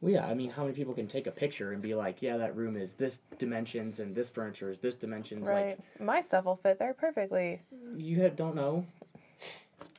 Well, 0.00 0.12
yeah. 0.12 0.26
I 0.26 0.34
mean, 0.34 0.50
how 0.50 0.62
many 0.62 0.74
people 0.74 0.94
can 0.94 1.06
take 1.06 1.26
a 1.26 1.30
picture 1.30 1.72
and 1.72 1.82
be 1.82 1.94
like, 1.94 2.22
"Yeah, 2.22 2.36
that 2.38 2.56
room 2.56 2.76
is 2.76 2.94
this 2.94 3.20
dimensions 3.38 4.00
and 4.00 4.14
this 4.14 4.30
furniture 4.30 4.70
is 4.70 4.78
this 4.80 4.94
dimensions." 4.94 5.48
Right. 5.48 5.78
My 6.00 6.20
stuff 6.20 6.44
will 6.46 6.56
fit 6.56 6.78
there 6.78 6.94
perfectly. 6.94 7.60
You 7.96 8.22
have, 8.22 8.36
don't 8.36 8.54
know. 8.56 8.84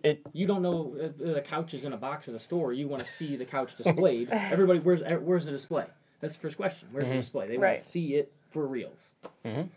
it. 0.03 0.21
You 0.33 0.47
don't 0.47 0.61
know 0.61 0.95
uh, 1.01 1.33
the 1.33 1.41
couch 1.41 1.73
is 1.73 1.85
in 1.85 1.93
a 1.93 1.97
box 1.97 2.27
at 2.27 2.33
a 2.33 2.39
store. 2.39 2.73
You 2.73 2.87
want 2.87 3.05
to 3.05 3.11
see 3.11 3.35
the 3.35 3.45
couch 3.45 3.75
displayed. 3.75 4.29
Everybody, 4.31 4.79
where's 4.79 5.01
where's 5.21 5.45
the 5.45 5.51
display? 5.51 5.85
That's 6.23 6.35
the 6.35 6.39
first 6.41 6.55
question. 6.55 6.87
Where's 6.93 7.09
the 7.09 7.15
display? 7.15 7.47
They 7.49 7.57
want 7.57 7.63
Right. 7.63 7.79
to 7.79 7.83
see 7.85 8.15
it 8.15 8.31
for 8.51 8.65
reals. 8.65 9.11
Um, 9.43 9.69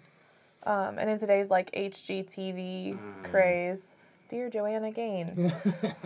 and 0.64 1.10
in 1.10 1.18
today's 1.18 1.50
like 1.50 1.72
HGTV 1.72 2.96
craze, 3.24 3.96
dear 4.28 4.48
Joanna 4.48 4.92
Gaines, 4.92 5.52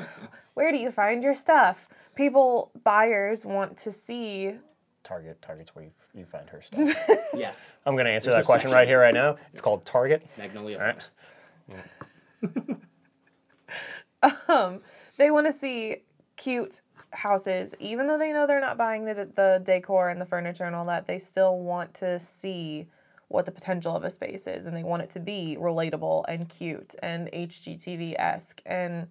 where 0.54 0.72
do 0.72 0.78
you 0.78 0.90
find 0.90 1.22
your 1.22 1.34
stuff? 1.34 1.86
People, 2.14 2.70
buyers 2.84 3.44
want 3.44 3.76
to 3.78 3.92
see. 3.92 4.54
Target. 5.04 5.42
Target's 5.42 5.74
where 5.74 5.84
you, 5.84 5.90
you 6.14 6.24
find 6.24 6.48
her 6.48 6.62
stuff. 6.62 6.88
Yeah, 7.34 7.52
I'm 7.84 7.94
going 7.94 8.06
to 8.06 8.10
answer 8.10 8.30
There's 8.30 8.36
that 8.36 8.42
a 8.42 8.44
question 8.46 8.70
section. 8.70 8.78
right 8.78 8.88
here, 8.88 9.00
right 9.00 9.12
now. 9.12 9.36
It's 9.52 9.60
called 9.60 9.84
Target. 9.84 10.26
Magnolia 10.38 10.78
All 10.78 10.84
right. 10.84 10.96
Farms. 12.42 12.76
Um, 14.48 14.80
they 15.16 15.30
want 15.30 15.46
to 15.46 15.52
see 15.52 15.96
cute 16.36 16.80
houses, 17.12 17.74
even 17.78 18.06
though 18.06 18.18
they 18.18 18.32
know 18.32 18.46
they're 18.46 18.60
not 18.60 18.78
buying 18.78 19.04
the 19.04 19.28
the 19.34 19.60
decor 19.64 20.08
and 20.08 20.20
the 20.20 20.26
furniture 20.26 20.64
and 20.64 20.74
all 20.74 20.86
that. 20.86 21.06
They 21.06 21.18
still 21.18 21.58
want 21.58 21.94
to 21.94 22.18
see 22.20 22.86
what 23.28 23.46
the 23.46 23.52
potential 23.52 23.94
of 23.94 24.04
a 24.04 24.10
space 24.10 24.46
is, 24.46 24.66
and 24.66 24.76
they 24.76 24.82
want 24.82 25.02
it 25.02 25.10
to 25.10 25.20
be 25.20 25.56
relatable 25.60 26.24
and 26.28 26.48
cute 26.48 26.94
and 27.02 27.28
HGTV 27.32 28.18
esque. 28.18 28.60
And 28.66 29.06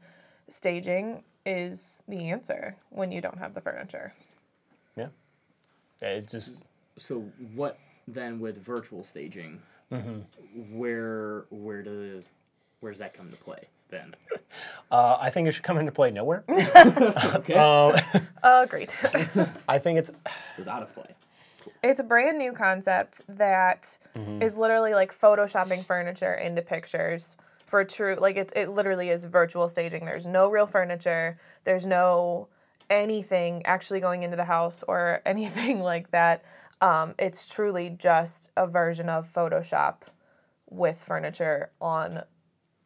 staging 0.50 1.24
is 1.46 2.04
the 2.08 2.30
answer 2.30 2.76
when 2.90 3.12
you 3.12 3.22
don't 3.22 3.38
have 3.38 3.54
the 3.54 3.62
furniture. 3.62 4.14
Yeah. 4.96 5.08
It's 6.02 6.30
just 6.30 6.56
So 6.98 7.22
what 7.56 7.80
then 8.08 8.40
with 8.40 8.64
virtual 8.64 9.04
staging? 9.04 9.62
Mm-hmm. 9.92 10.78
Where 10.78 11.46
where 11.50 11.82
does 11.82 12.24
where 12.80 12.92
does 12.92 13.00
that 13.00 13.14
come 13.14 13.32
to 13.32 13.38
play 13.38 13.68
then? 13.90 14.16
uh, 14.92 15.18
I 15.20 15.30
think 15.30 15.48
it 15.48 15.52
should 15.54 15.64
come 15.64 15.78
into 15.78 15.92
play 15.92 16.12
nowhere. 16.12 16.44
Okay, 17.36 17.54
um, 17.54 17.96
Agreed. 18.44 18.92
I 19.68 19.78
think 19.80 20.00
it's 20.00 20.10
so 20.10 20.16
it's 20.58 20.68
out 20.68 20.82
of 20.82 20.94
play. 20.94 21.16
It's 21.84 22.00
a 22.00 22.04
brand 22.04 22.38
new 22.38 22.52
concept 22.54 23.22
that 23.28 23.98
is 24.42 24.58
literally 24.58 24.94
like 24.94 25.18
photoshopping 25.18 25.86
furniture 25.86 26.34
into 26.34 26.62
pictures 26.62 27.38
for 27.66 27.86
true 27.86 28.18
like 28.20 28.36
it, 28.36 28.52
it 28.56 28.70
literally 28.70 29.10
is 29.10 29.24
virtual 29.24 29.70
staging. 29.70 30.06
There's 30.06 30.26
no 30.26 30.50
real 30.50 30.68
furniture. 30.68 31.38
There's 31.64 31.86
no 31.86 32.48
anything 32.90 33.62
actually 33.66 34.00
going 34.00 34.24
into 34.24 34.36
the 34.36 34.46
house 34.46 34.84
or 34.88 35.22
anything 35.26 35.80
like 35.82 36.12
that. 36.12 36.44
Um, 36.82 37.14
it's 37.20 37.46
truly 37.46 37.90
just 37.90 38.50
a 38.58 38.66
version 38.66 39.10
of 39.10 39.32
Photoshop 39.32 39.96
with 40.70 40.98
furniture 41.02 41.72
on 41.82 42.24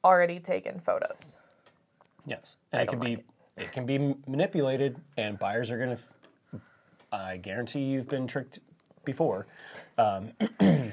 already 0.03 0.39
taken 0.39 0.79
photos. 0.79 1.37
yes, 2.25 2.57
and 2.71 2.81
it 2.81 2.87
can 2.89 2.99
don't 2.99 3.05
be 3.07 3.15
like 3.17 3.25
it 3.57 3.71
can 3.71 3.85
be 3.85 4.15
manipulated, 4.27 4.97
and 5.17 5.37
buyers 5.39 5.69
are 5.71 5.77
going 5.77 5.95
to. 5.97 6.61
I 7.11 7.37
guarantee 7.37 7.81
you've 7.81 8.07
been 8.09 8.25
tricked 8.27 8.59
before. 9.05 9.45
Um, 9.99 10.31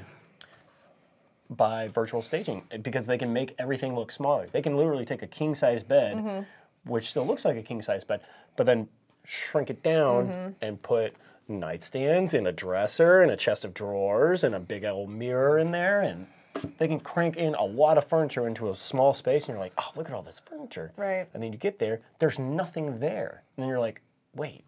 by 1.51 1.89
virtual 1.89 2.23
staging 2.23 2.63
because 2.83 3.07
they 3.07 3.19
can 3.19 3.33
make 3.33 3.55
everything 3.59 3.95
look 3.95 4.13
smaller. 4.13 4.47
They 4.53 4.63
can 4.63 4.77
literally 4.77 5.05
take 5.05 5.23
a 5.23 5.27
king 5.27 5.55
size 5.55 5.83
bed, 5.83 6.17
Mm-hmm. 6.17 6.43
which 6.91 7.09
still 7.11 7.27
looks 7.27 7.45
like 7.45 7.57
a 7.57 7.63
king 7.63 7.83
size 7.83 8.05
bed, 8.05 8.21
but 8.57 8.67
then 8.67 8.89
shrink 9.25 9.71
it 9.71 9.83
down 9.83 10.29
Mm-hmm. 10.29 10.53
and 10.63 10.81
put 10.83 11.15
nightstands 11.49 12.35
and 12.35 12.47
a 12.47 12.53
dresser 12.53 13.21
and 13.23 13.31
a 13.33 13.37
chest 13.37 13.65
of 13.65 13.75
drawers 13.75 14.45
and 14.45 14.55
a 14.55 14.61
big 14.61 14.85
old 14.85 15.11
mirror 15.11 15.59
in 15.59 15.73
there 15.73 16.01
and 16.03 16.29
they 16.79 16.89
can 16.89 17.01
crank 17.01 17.37
in 17.37 17.55
a 17.55 17.65
lot 17.65 17.99
of 17.99 18.05
furniture 18.07 18.47
into 18.47 18.71
a 18.71 18.77
small 18.77 19.15
space 19.15 19.45
and 19.45 19.51
you're 19.55 19.59
like, 19.59 19.73
"Oh, 19.79 19.91
look 19.97 20.09
at 20.09 20.15
all 20.15 20.23
this 20.23 20.41
furniture." 20.45 20.93
Right. 20.97 21.27
And 21.35 21.43
then 21.43 21.53
you 21.53 21.59
get 21.59 21.79
there, 21.79 22.01
there's 22.19 22.39
nothing 22.39 22.99
there. 23.01 23.43
And 23.57 23.63
then 23.63 23.69
you're 23.69 23.79
like, 23.81 24.03
"Wait. 24.35 24.65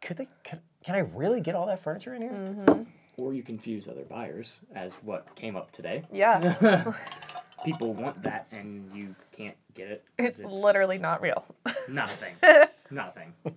Could 0.00 0.18
they 0.18 0.28
can, 0.44 0.60
can 0.84 0.94
I 0.94 1.00
really 1.00 1.40
get 1.40 1.54
all 1.54 1.66
that 1.66 1.82
furniture 1.82 2.14
in 2.14 2.22
here?" 2.22 2.30
Mm-hmm. 2.30 2.82
Or 3.18 3.32
you 3.32 3.42
confuse 3.42 3.88
other 3.88 4.02
buyers, 4.02 4.56
as 4.74 4.92
what 5.02 5.34
came 5.36 5.56
up 5.56 5.72
today. 5.72 6.04
Yeah, 6.12 6.92
People 7.64 7.94
want 7.94 8.22
that, 8.22 8.46
and 8.52 8.94
you 8.94 9.14
can't 9.34 9.56
get 9.74 9.88
it. 9.88 10.04
it's 10.18 10.38
literally 10.40 10.98
not 10.98 11.22
real. 11.22 11.44
nothing. 11.88 12.34
nothing. 12.42 12.52
thing. 12.52 12.68
not 12.90 13.16
a 13.16 13.18
thing. 13.18 13.32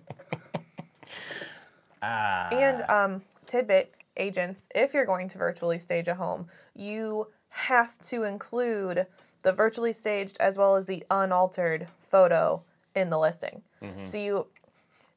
Ah. 2.02 2.48
And 2.48 2.82
um, 2.88 3.22
tidbit 3.44 3.92
agents, 4.20 4.68
if 4.74 4.94
you're 4.94 5.06
going 5.06 5.28
to 5.28 5.38
virtually 5.38 5.78
stage 5.78 6.06
a 6.06 6.14
home, 6.14 6.46
you 6.76 7.26
have 7.48 7.98
to 8.08 8.22
include 8.24 9.06
the 9.42 9.52
virtually 9.52 9.92
staged 9.92 10.36
as 10.38 10.56
well 10.56 10.76
as 10.76 10.86
the 10.86 11.04
unaltered 11.10 11.88
photo 12.10 12.62
in 12.94 13.10
the 13.10 13.18
listing. 13.18 13.62
Mm-hmm. 13.82 14.04
So 14.04 14.18
you 14.18 14.46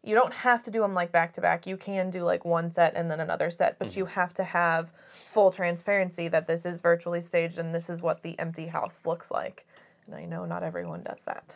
you 0.05 0.15
don't 0.15 0.33
have 0.33 0.61
to 0.63 0.71
do 0.71 0.81
them 0.81 0.93
like 0.93 1.11
back 1.11 1.31
to 1.33 1.41
back. 1.41 1.65
You 1.65 1.77
can 1.77 2.09
do 2.09 2.23
like 2.23 2.43
one 2.43 2.71
set 2.71 2.93
and 2.95 3.09
then 3.09 3.21
another 3.21 3.49
set, 3.49 3.79
but 3.79 3.95
you 3.95 4.03
mm-hmm. 4.03 4.13
have 4.13 4.33
to 4.33 4.43
have 4.43 4.91
full 5.27 5.49
transparency 5.49 6.27
that 6.27 6.45
this 6.45 6.65
is 6.65 6.81
virtually 6.81 7.21
staged 7.21 7.57
and 7.57 7.73
this 7.73 7.89
is 7.89 8.01
what 8.01 8.21
the 8.21 8.37
empty 8.37 8.67
house 8.67 9.03
looks 9.05 9.31
like. 9.31 9.65
And 10.05 10.15
I 10.15 10.25
know 10.25 10.45
not 10.45 10.61
everyone 10.61 11.03
does 11.03 11.21
that, 11.25 11.55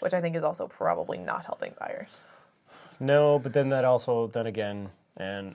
which 0.00 0.12
I 0.12 0.20
think 0.20 0.34
is 0.34 0.42
also 0.42 0.66
probably 0.66 1.18
not 1.18 1.44
helping 1.44 1.74
buyers. 1.78 2.16
No, 2.98 3.38
but 3.38 3.52
then 3.52 3.68
that 3.68 3.84
also, 3.84 4.26
then 4.26 4.46
again, 4.46 4.90
and 5.16 5.54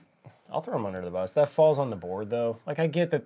I'll 0.50 0.62
throw 0.62 0.74
them 0.74 0.86
under 0.86 1.02
the 1.02 1.10
bus. 1.10 1.34
That 1.34 1.50
falls 1.50 1.78
on 1.78 1.90
the 1.90 1.96
board, 1.96 2.30
though. 2.30 2.58
Like 2.66 2.78
I 2.78 2.86
get 2.86 3.10
that 3.10 3.24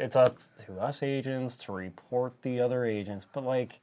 it's 0.00 0.16
up 0.16 0.38
to 0.66 0.80
us 0.80 1.02
agents 1.02 1.56
to 1.58 1.72
report 1.72 2.32
the 2.42 2.60
other 2.60 2.86
agents, 2.86 3.26
but 3.30 3.44
like, 3.44 3.80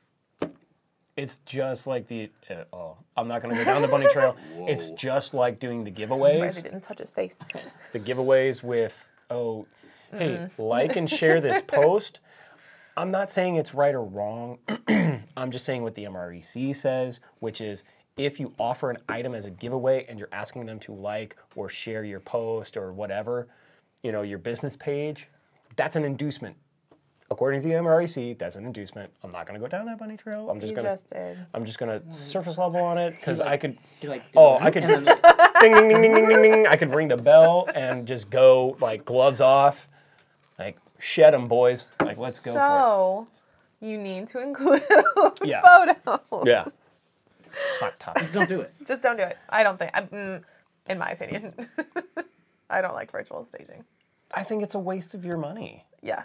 it's 1.16 1.38
just 1.46 1.86
like 1.88 2.08
the. 2.08 2.30
Uh, 2.50 2.64
oh, 2.74 2.98
I'm 3.16 3.28
not 3.28 3.42
gonna 3.42 3.56
go 3.56 3.64
down 3.64 3.82
the 3.82 3.88
bunny 3.88 4.08
trail. 4.12 4.36
It's 4.68 4.90
just 4.92 5.34
like 5.34 5.60
doing 5.60 5.84
the 5.84 5.92
Surprised 5.92 6.58
he 6.58 6.64
giveaways. 6.64 6.64
didn't 6.64 6.82
touch 6.82 7.00
his 7.00 7.14
face. 7.14 7.38
The 7.94 8.00
giveaways 8.00 8.64
with 8.64 8.94
oh, 9.30 9.68
hey, 10.12 10.48
like 10.58 10.96
and 10.96 11.10
share 11.10 11.40
this 11.40 11.62
post. 11.68 12.20
I'm 12.98 13.12
not 13.12 13.32
saying 13.32 13.58
it's 13.58 13.76
right 13.76 13.94
or 13.94 14.04
wrong. 14.04 14.58
I'm 15.38 15.52
just 15.52 15.66
saying 15.66 15.84
what 15.84 15.94
the 15.94 16.06
MREC 16.06 16.76
says, 16.76 17.20
which 17.40 17.62
is 17.62 17.84
if 18.18 18.40
you 18.40 18.54
offer 18.60 18.90
an 18.90 18.98
item 19.08 19.36
as 19.36 19.46
a 19.46 19.52
giveaway 19.52 20.06
and 20.10 20.18
you're 20.18 20.30
asking 20.32 20.66
them 20.66 20.80
to 20.82 20.94
like 20.94 21.36
or 21.56 21.70
share 21.70 22.04
your 22.04 22.20
post 22.20 22.76
or 22.78 22.92
whatever, 22.92 23.48
you 24.04 24.12
know, 24.12 24.24
your 24.24 24.40
business 24.40 24.76
page, 24.76 25.28
that's 25.76 25.96
an 25.96 26.04
inducement. 26.04 26.56
According 27.30 27.62
to 27.62 27.68
the 27.68 27.74
MREC, 27.74 28.38
that's 28.40 28.56
an 28.56 28.66
inducement. 28.66 29.12
I'm 29.22 29.32
not 29.34 29.46
going 29.46 29.60
to 29.60 29.64
go 29.64 29.68
down 29.70 29.86
that 29.88 30.00
bunny 30.00 30.16
trail. 30.16 30.50
I'm 30.50 30.60
just 30.62 30.70
You 30.72 30.76
going 30.78 30.86
to 30.86 30.94
just 30.94 31.10
did. 31.10 31.38
I'm 31.54 31.66
just 31.66 31.78
going 31.78 32.00
to 32.02 32.14
surface 32.14 32.58
level 32.58 32.82
on 32.82 32.98
it 32.98 33.22
cuz 33.22 33.42
I 33.42 33.58
could 33.58 33.78
You're 34.02 34.12
like, 34.12 34.24
Oh, 34.36 34.58
I 34.60 34.72
could- 34.72 34.84
ding 35.62 35.74
ding 35.74 35.88
ding 35.90 36.02
ding 36.02 36.14
ding 36.14 36.30
ding 36.30 36.42
ding. 36.42 36.68
I 36.68 36.76
could 36.78 36.96
ring 36.96 37.10
the 37.10 37.18
bell 37.18 37.68
and 37.76 38.08
just 38.08 38.30
go 38.30 38.78
like 38.80 39.04
gloves 39.06 39.42
off, 39.42 39.88
like 40.58 40.78
shed 41.00 41.34
them, 41.34 41.48
boys. 41.48 41.86
Like 42.00 42.18
let's 42.18 42.40
go 42.40 42.54
for 42.54 42.58
So 42.60 43.28
you 43.82 43.98
need 43.98 44.28
to 44.30 44.40
include 44.42 44.82
Yeah. 45.44 45.62
photos. 45.62 46.44
Yeah. 46.48 46.66
Hot 47.80 48.00
topic. 48.00 48.24
just 48.24 48.34
don't 48.34 48.50
do 48.50 48.62
it. 48.62 48.74
Just 48.86 49.02
don't 49.02 49.18
do 49.18 49.24
it. 49.24 49.38
I 49.50 49.64
don't 49.64 49.78
think. 49.78 49.92
I'm, 49.94 50.08
mm, 50.08 50.44
in 50.88 50.98
my 50.98 51.10
opinion, 51.10 51.54
I 52.70 52.82
don't 52.82 52.94
like 52.94 53.12
virtual 53.12 53.46
staging. 53.46 53.84
I 54.34 54.44
think 54.44 54.64
it's 54.64 54.76
a 54.76 54.80
waste 54.80 55.14
of 55.14 55.26
your 55.26 55.38
money. 55.38 55.86
Yeah. 56.02 56.24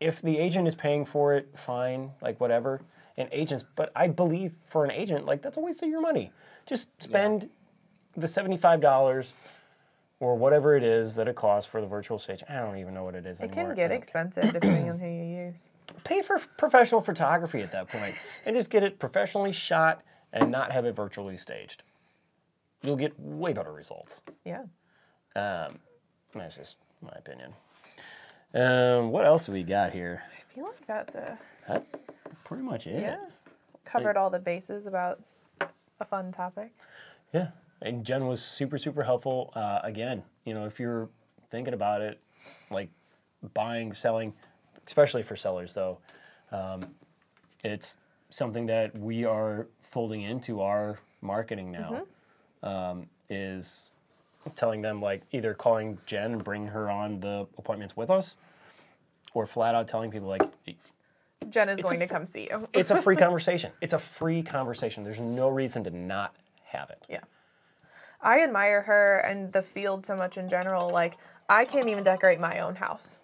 if 0.00 0.20
the 0.22 0.38
agent 0.38 0.66
is 0.68 0.74
paying 0.74 1.04
for 1.04 1.34
it, 1.34 1.48
fine, 1.56 2.10
like 2.20 2.40
whatever. 2.40 2.80
And 3.16 3.28
agents, 3.32 3.64
but 3.76 3.92
I 3.94 4.06
believe 4.08 4.52
for 4.68 4.84
an 4.84 4.90
agent, 4.90 5.26
like 5.26 5.42
that's 5.42 5.56
a 5.56 5.60
waste 5.60 5.82
of 5.82 5.88
your 5.90 6.00
money. 6.00 6.32
Just 6.66 6.88
spend 7.02 7.50
the 8.16 8.26
seventy-five 8.28 8.80
dollars 8.80 9.34
or 10.20 10.36
whatever 10.36 10.76
it 10.76 10.82
is 10.82 11.14
that 11.16 11.28
it 11.28 11.34
costs 11.36 11.68
for 11.70 11.80
the 11.80 11.86
virtual 11.86 12.18
stage. 12.18 12.42
I 12.48 12.56
don't 12.56 12.76
even 12.78 12.92
know 12.94 13.04
what 13.04 13.14
it 13.14 13.24
is 13.26 13.40
It 13.40 13.44
anymore. 13.44 13.66
can 13.68 13.74
get 13.76 13.90
expensive 13.90 14.52
depending 14.52 14.90
on 14.90 14.98
who 15.00 15.06
you 15.06 15.24
use. 15.46 15.68
Pay 16.04 16.22
for 16.22 16.38
professional 16.56 17.00
photography 17.02 17.60
at 17.62 17.72
that 17.72 17.88
point, 17.88 18.14
and 18.46 18.54
just 18.56 18.70
get 18.70 18.82
it 18.82 18.98
professionally 18.98 19.52
shot 19.52 20.02
and 20.32 20.50
not 20.50 20.72
have 20.72 20.84
it 20.84 20.94
virtually 20.94 21.36
staged. 21.36 21.82
You'll 22.82 22.96
get 22.96 23.18
way 23.18 23.52
better 23.52 23.72
results. 23.72 24.22
Yeah. 24.44 24.62
Um, 25.36 25.78
that's 26.34 26.56
just 26.56 26.76
my 27.02 27.12
opinion. 27.16 27.52
Um, 28.54 29.10
what 29.10 29.26
else 29.26 29.46
do 29.46 29.52
we 29.52 29.62
got 29.62 29.92
here? 29.92 30.22
I 30.36 30.54
feel 30.54 30.64
like 30.64 30.86
that's 30.86 31.14
a 31.14 31.38
That's 31.68 31.86
pretty 32.44 32.62
much 32.62 32.86
it. 32.86 33.00
yeah. 33.02 33.18
Covered 33.84 34.16
all 34.16 34.30
the 34.30 34.38
bases 34.38 34.86
about 34.86 35.20
a 36.00 36.04
fun 36.04 36.32
topic. 36.32 36.72
Yeah. 37.32 37.48
And 37.82 38.04
Jen 38.04 38.26
was 38.26 38.42
super, 38.42 38.76
super 38.78 39.02
helpful. 39.04 39.52
Uh, 39.54 39.80
again, 39.82 40.22
you 40.44 40.54
know, 40.54 40.66
if 40.66 40.78
you're 40.80 41.08
thinking 41.50 41.74
about 41.74 42.02
it, 42.02 42.20
like 42.70 42.90
buying, 43.54 43.92
selling, 43.92 44.32
especially 44.86 45.22
for 45.22 45.36
sellers 45.36 45.72
though, 45.74 45.98
um, 46.52 46.82
it's 47.64 47.96
something 48.30 48.66
that 48.66 48.96
we 48.98 49.24
are 49.24 49.66
folding 49.90 50.22
into 50.22 50.60
our 50.60 50.98
marketing 51.20 51.70
now. 51.70 52.02
Um, 52.62 53.06
is 53.30 53.90
telling 54.54 54.82
them 54.82 55.00
like 55.00 55.22
either 55.32 55.54
calling 55.54 55.98
Jen 56.04 56.32
and 56.32 56.44
bring 56.44 56.66
her 56.66 56.90
on 56.90 57.20
the 57.20 57.46
appointments 57.58 57.96
with 57.96 58.10
us, 58.10 58.36
or 59.34 59.46
flat 59.46 59.74
out 59.74 59.86
telling 59.88 60.10
people 60.10 60.28
like 60.28 60.42
Jen 61.48 61.68
is 61.68 61.78
a 61.78 61.82
going 61.82 62.00
to 62.00 62.06
come 62.06 62.26
see 62.26 62.48
you. 62.50 62.68
it's 62.72 62.90
a 62.90 63.00
free 63.00 63.16
conversation. 63.26 63.72
It's 63.80 63.92
a 63.92 63.98
free 63.98 64.42
conversation. 64.42 65.04
There's 65.04 65.20
no 65.20 65.48
reason 65.48 65.84
to 65.84 65.90
not 65.90 66.34
have 66.64 66.90
it. 66.90 67.04
Yeah. 67.08 67.20
I 68.22 68.42
admire 68.42 68.82
her 68.82 69.18
and 69.20 69.52
the 69.52 69.62
field 69.62 70.04
so 70.04 70.14
much 70.14 70.36
in 70.36 70.48
general. 70.48 70.90
Like, 70.90 71.16
I 71.48 71.64
can't 71.64 71.88
even 71.88 72.04
decorate 72.04 72.38
my 72.38 72.60
own 72.60 72.74
house. 72.74 73.18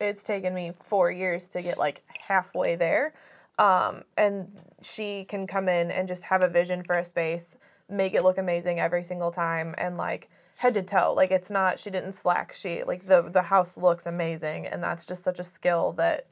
It's 0.00 0.22
taken 0.22 0.52
me 0.52 0.72
four 0.84 1.10
years 1.10 1.46
to 1.48 1.62
get 1.62 1.78
like 1.78 2.02
halfway 2.08 2.76
there. 2.76 3.14
Um, 3.62 4.02
and 4.16 4.50
she 4.82 5.24
can 5.24 5.46
come 5.46 5.68
in 5.68 5.92
and 5.92 6.08
just 6.08 6.24
have 6.24 6.42
a 6.42 6.48
vision 6.48 6.82
for 6.82 6.98
a 6.98 7.04
space, 7.04 7.58
make 7.88 8.12
it 8.12 8.24
look 8.24 8.36
amazing 8.36 8.80
every 8.80 9.04
single 9.04 9.30
time, 9.30 9.76
and 9.78 9.96
like 9.96 10.28
head 10.56 10.74
to 10.74 10.82
toe. 10.82 11.14
Like, 11.14 11.30
it's 11.30 11.50
not, 11.50 11.78
she 11.78 11.88
didn't 11.88 12.14
slack. 12.14 12.52
She, 12.52 12.82
like, 12.82 13.06
the, 13.06 13.22
the 13.22 13.42
house 13.42 13.76
looks 13.76 14.06
amazing. 14.06 14.66
And 14.66 14.82
that's 14.82 15.04
just 15.04 15.22
such 15.22 15.38
a 15.38 15.44
skill 15.44 15.92
that 15.92 16.26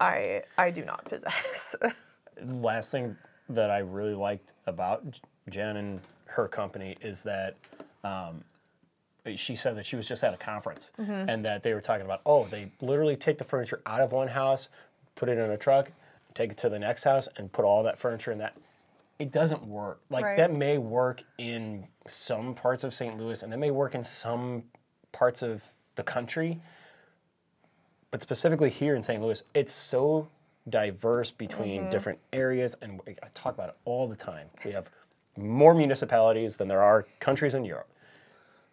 I, 0.00 0.42
I 0.56 0.70
do 0.72 0.84
not 0.84 1.04
possess. 1.08 1.76
last 2.44 2.90
thing 2.90 3.16
that 3.50 3.70
I 3.70 3.78
really 3.78 4.14
liked 4.14 4.52
about 4.66 5.04
Jen 5.48 5.76
and 5.76 6.00
her 6.26 6.48
company 6.48 6.96
is 7.00 7.22
that 7.22 7.54
um, 8.02 8.42
she 9.36 9.54
said 9.54 9.76
that 9.76 9.86
she 9.86 9.94
was 9.94 10.08
just 10.08 10.24
at 10.24 10.34
a 10.34 10.36
conference 10.36 10.90
and 11.28 11.44
that 11.44 11.62
they 11.62 11.72
were 11.72 11.80
talking 11.80 12.04
about, 12.04 12.20
oh, 12.26 12.46
they 12.46 12.70
literally 12.80 13.16
take 13.16 13.38
the 13.38 13.44
furniture 13.44 13.80
out 13.86 14.00
of 14.00 14.10
one 14.10 14.28
house, 14.28 14.68
put 15.14 15.28
it 15.28 15.38
in 15.38 15.50
a 15.50 15.56
truck, 15.56 15.90
take 16.34 16.52
it 16.52 16.58
to 16.58 16.68
the 16.68 16.78
next 16.78 17.04
house, 17.04 17.28
and 17.36 17.52
put 17.52 17.64
all 17.64 17.82
that 17.82 17.98
furniture 17.98 18.32
in 18.32 18.38
that. 18.38 18.56
It 19.18 19.32
doesn't 19.32 19.64
work. 19.66 20.00
Like 20.10 20.24
Right. 20.24 20.36
that 20.36 20.52
may 20.52 20.78
work 20.78 21.24
in 21.38 21.88
some 22.06 22.54
parts 22.54 22.84
of 22.84 22.94
St. 22.94 23.18
Louis 23.18 23.42
and 23.42 23.52
that 23.52 23.58
may 23.58 23.70
work 23.70 23.94
in 23.94 24.04
some 24.04 24.64
parts 25.12 25.42
of 25.42 25.62
the 25.96 26.02
country, 26.02 26.60
but 28.10 28.22
specifically 28.22 28.70
here 28.70 28.94
in 28.94 29.02
St. 29.02 29.20
Louis, 29.20 29.42
it's 29.54 29.72
so 29.72 30.28
diverse 30.68 31.30
between 31.30 31.82
mm-hmm. 31.82 31.90
different 31.90 32.18
areas, 32.32 32.76
and 32.82 33.00
I 33.06 33.28
talk 33.34 33.54
about 33.54 33.70
it 33.70 33.76
all 33.84 34.06
the 34.06 34.16
time. 34.16 34.48
We 34.64 34.72
have 34.72 34.88
more 35.36 35.74
municipalities 35.74 36.56
than 36.56 36.68
there 36.68 36.82
are 36.82 37.06
countries 37.20 37.54
in 37.54 37.64
Europe. 37.64 37.88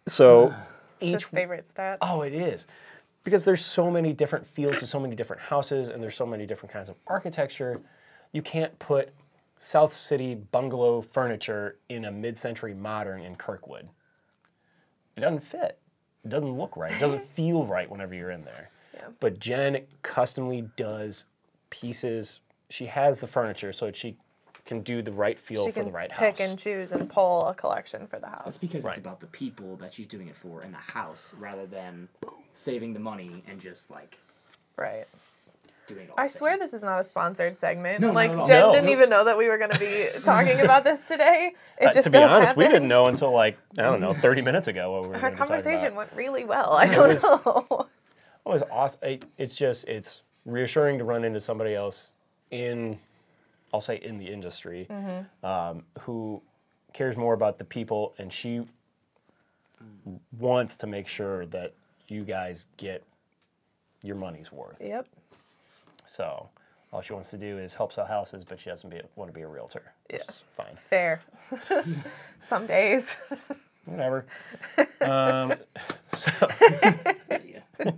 So 0.06 0.54
each 1.00 1.24
favorite 1.24 1.68
stat. 1.68 1.98
oh, 2.00 2.22
it 2.22 2.34
is 2.34 2.66
because 3.26 3.44
there's 3.44 3.64
so 3.64 3.90
many 3.90 4.12
different 4.12 4.46
feels 4.46 4.78
to 4.78 4.86
so 4.86 5.00
many 5.00 5.16
different 5.16 5.42
houses, 5.42 5.88
and 5.88 6.00
there's 6.00 6.14
so 6.14 6.24
many 6.24 6.46
different 6.46 6.72
kinds 6.72 6.88
of 6.88 6.94
architecture. 7.08 7.80
You 8.30 8.40
can't 8.40 8.78
put 8.78 9.12
South 9.58 9.92
City 9.92 10.36
bungalow 10.36 11.02
furniture 11.02 11.78
in 11.88 12.04
a 12.04 12.12
mid-century 12.12 12.72
modern 12.72 13.22
in 13.22 13.34
Kirkwood. 13.34 13.88
It 15.16 15.22
doesn't 15.22 15.42
fit. 15.42 15.80
It 16.24 16.28
doesn't 16.28 16.56
look 16.56 16.76
right. 16.76 16.92
It 16.92 17.00
doesn't 17.00 17.28
feel 17.34 17.66
right 17.66 17.90
whenever 17.90 18.14
you're 18.14 18.30
in 18.30 18.44
there. 18.44 18.70
Yeah. 18.94 19.08
But 19.18 19.40
Jen 19.40 19.80
customly 20.02 20.68
does 20.76 21.24
pieces. 21.70 22.38
She 22.70 22.86
has 22.86 23.18
the 23.18 23.26
furniture 23.26 23.72
so 23.72 23.90
she 23.90 24.18
can 24.66 24.80
do 24.82 25.00
the 25.02 25.12
right 25.12 25.38
feel 25.38 25.64
she 25.64 25.70
for 25.70 25.80
can 25.80 25.86
the 25.86 25.92
right 25.92 26.10
house. 26.10 26.20
pick 26.38 26.40
and 26.48 26.58
choose 26.58 26.92
and 26.92 27.08
pull 27.08 27.46
a 27.48 27.54
collection 27.54 28.06
for 28.06 28.18
the 28.18 28.26
house. 28.28 28.42
That's 28.46 28.58
because 28.60 28.84
Right. 28.84 28.92
it's 28.92 28.98
about 28.98 29.20
the 29.20 29.26
people 29.28 29.76
that 29.76 29.94
she's 29.94 30.06
doing 30.06 30.28
it 30.28 30.36
for 30.36 30.62
in 30.62 30.72
the 30.72 30.78
house 30.78 31.32
rather 31.38 31.66
than 31.66 32.08
saving 32.54 32.92
the 32.92 33.00
money 33.00 33.42
and 33.48 33.60
just 33.60 33.90
like 33.90 34.18
right. 34.76 35.06
doing 35.86 36.02
it 36.06 36.10
all. 36.10 36.16
I 36.18 36.24
the 36.24 36.28
same. 36.30 36.38
swear 36.38 36.58
this 36.58 36.74
is 36.74 36.82
not 36.82 36.98
a 36.98 37.04
sponsored 37.04 37.56
segment. 37.56 38.00
No, 38.00 38.08
not 38.08 38.14
like. 38.16 38.30
Jen 38.46 38.60
No. 38.60 38.72
didn't 38.72 38.86
Nope. 38.86 38.92
even 38.92 39.10
know 39.10 39.24
that 39.24 39.38
we 39.38 39.48
were 39.48 39.56
going 39.58 39.70
to 39.70 39.78
be 39.78 40.08
talking 40.24 40.60
about 40.60 40.82
this 40.84 40.98
today. 41.06 41.52
It 41.80 41.86
Uh, 41.86 41.92
just 41.92 42.04
to 42.06 42.10
be 42.10 42.18
so 42.18 42.24
honest, 42.24 42.56
we 42.56 42.64
didn't 42.64 42.88
know 42.88 43.06
until 43.06 43.30
like 43.32 43.56
I 43.78 43.82
don't 43.82 44.00
know, 44.00 44.12
30 44.14 44.42
minutes 44.50 44.66
ago 44.68 44.90
what 44.92 45.02
we 45.02 45.08
were 45.10 45.14
Our 45.14 45.20
gonna 45.30 45.36
conversation 45.36 45.86
about. 45.86 45.96
went 45.96 46.12
really 46.14 46.44
well. 46.44 46.72
I 46.72 46.86
don't 46.88 47.08
was- 47.08 47.22
know. 47.22 47.86
It 48.44 48.48
was 48.48 48.62
awesome. 48.70 49.00
It, 49.02 49.24
it's 49.38 49.54
just 49.56 49.86
it's 49.88 50.22
reassuring 50.44 50.98
to 50.98 51.04
run 51.04 51.24
into 51.24 51.40
somebody 51.40 51.74
else 51.74 52.12
in, 52.52 52.98
I'll 53.74 53.80
say 53.80 53.96
in 53.96 54.18
the 54.18 54.26
industry, 54.26 54.86
Mm-hmm. 54.90 55.46
um, 55.46 55.84
who 56.00 56.40
cares 56.92 57.16
more 57.16 57.34
about 57.34 57.58
the 57.58 57.64
people, 57.64 58.14
and 58.18 58.32
she 58.32 58.62
wants 60.38 60.76
to 60.78 60.86
make 60.86 61.06
sure 61.08 61.46
that 61.46 61.72
you 62.08 62.24
guys 62.24 62.66
get 62.76 63.02
your 64.02 64.16
money's 64.16 64.52
worth. 64.52 64.76
yep. 64.80 65.06
So 66.04 66.48
all 66.92 67.02
she 67.02 67.12
wants 67.12 67.30
to 67.30 67.36
do 67.38 67.58
is 67.58 67.74
help 67.74 67.92
sell 67.92 68.06
houses, 68.06 68.44
but 68.44 68.60
she 68.60 68.70
doesn't 68.70 68.88
be, 68.88 69.00
want 69.16 69.28
to 69.30 69.34
be 69.34 69.42
a 69.42 69.46
realtor. 69.48 69.82
which 70.10 70.20
Yeah. 70.24 70.32
fine. 70.56 70.76
Fair. 70.88 71.20
Some 72.48 72.66
days. 72.66 73.16
Whatever. 73.84 74.24
um, 75.00 75.54
so. 76.08 76.30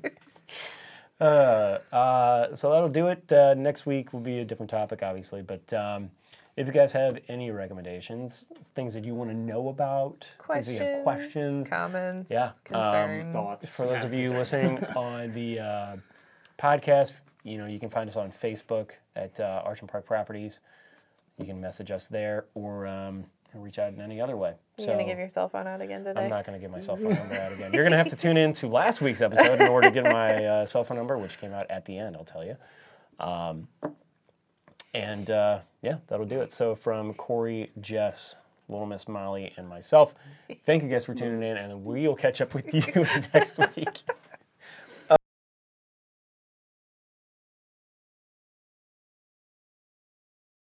Yeah. 1.20 1.26
Uh, 1.26 1.94
uh, 1.94 2.57
so 2.57 2.70
that'll 2.70 2.88
do 2.88 3.09
it. 3.09 3.31
Uh, 3.33 3.54
next 3.54 3.87
week 3.87 4.12
will 4.12 4.20
be 4.20 4.38
a 4.38 4.44
different 4.44 4.70
topic, 4.70 5.02
obviously. 5.02 5.42
But 5.42 5.72
um, 5.72 6.11
if 6.57 6.66
you 6.66 6.72
guys 6.72 6.92
have 6.92 7.18
any 7.28 7.50
recommendations, 7.50 8.44
things 8.74 8.94
that 8.94 9.04
you 9.04 9.14
want 9.14 9.31
to 9.31 9.37
know 9.37 9.68
about, 9.68 10.20
things 10.20 10.28
that 10.38 10.44
Questions. 10.44 10.78
you 10.78 10.85
have 10.85 11.02
questions, 11.02 11.68
Comments. 11.68 12.31
Yeah, 12.31 12.50
um, 12.72 13.33
thoughts. 13.33 13.68
for 13.68 13.87
those 13.87 14.00
Yeah, 14.00 14.07
of 14.07 14.14
you 14.14 14.31
exactly. 14.33 14.38
listening 14.68 14.85
on 14.96 15.33
the 15.35 15.61
uh, 15.61 15.96
podcast, 16.59 17.12
you 17.44 17.59
know 17.59 17.66
you 17.66 17.78
can 17.78 17.90
find 17.90 18.09
us 18.11 18.16
on 18.16 18.33
Facebook 18.33 18.90
at 19.16 19.38
uh, 19.40 19.62
Arch 19.64 19.81
and 19.81 19.88
Park 19.88 20.04
Properties. 20.07 20.61
You 21.38 21.46
can 21.46 21.61
message 21.61 21.90
us 21.92 22.07
there 22.09 22.46
or 22.54 22.87
um, 22.88 23.24
reach 23.59 23.79
out 23.79 23.92
in 23.92 24.01
any 24.01 24.21
other 24.21 24.37
way. 24.37 24.55
You 24.79 24.85
so 24.85 24.92
gonna 24.92 25.05
give 25.05 25.18
your 25.18 25.29
cell 25.29 25.49
phone 25.49 25.66
out 25.66 25.81
again 25.81 26.05
today? 26.05 26.23
I'm 26.23 26.31
not 26.31 26.47
going 26.47 26.59
to 26.59 26.62
give 26.62 26.71
my 26.71 26.81
cell 26.81 26.97
phone 27.03 27.14
number 27.14 27.35
out 27.35 27.53
again. 27.53 27.73
You're 27.73 27.83
going 27.83 27.92
to 27.92 27.99
have 27.99 28.11
to 28.11 28.16
tune 28.16 28.37
in 28.37 28.53
to 28.55 28.68
last 28.68 29.01
week's 29.01 29.21
episode 29.21 29.61
in 29.61 29.68
order 29.68 29.88
to 29.88 29.94
get 29.94 30.05
my 30.05 30.44
uh, 30.44 30.66
cell 30.68 30.85
phone 30.85 30.97
number, 30.97 31.18
which 31.18 31.38
came 31.38 31.53
out 31.53 31.71
at 31.71 31.85
the 31.85 31.99
end, 31.99 32.16
I'll 32.16 32.25
tell 32.25 32.44
you. 32.44 32.57
Um, 33.18 33.68
and 34.94 35.31
uh, 35.31 35.61
yeah, 35.83 35.97
that'll 36.09 36.27
do 36.27 36.40
it. 36.40 36.53
So 36.53 36.75
from 36.75 37.14
Corey, 37.14 37.71
Jess, 37.81 38.35
Little 38.68 38.87
Miss 38.87 39.09
Molly, 39.09 39.53
and 39.57 39.68
myself, 39.68 40.14
thank 40.66 40.83
you 40.83 40.88
guys 40.88 41.05
for 41.05 41.14
tuning 41.14 41.42
in, 41.42 41.57
and 41.57 41.85
we'll 41.85 42.14
catch 42.14 42.40
up 42.40 42.55
with 42.55 42.73
you 42.73 42.83
next 43.35 43.59
week. 43.59 44.03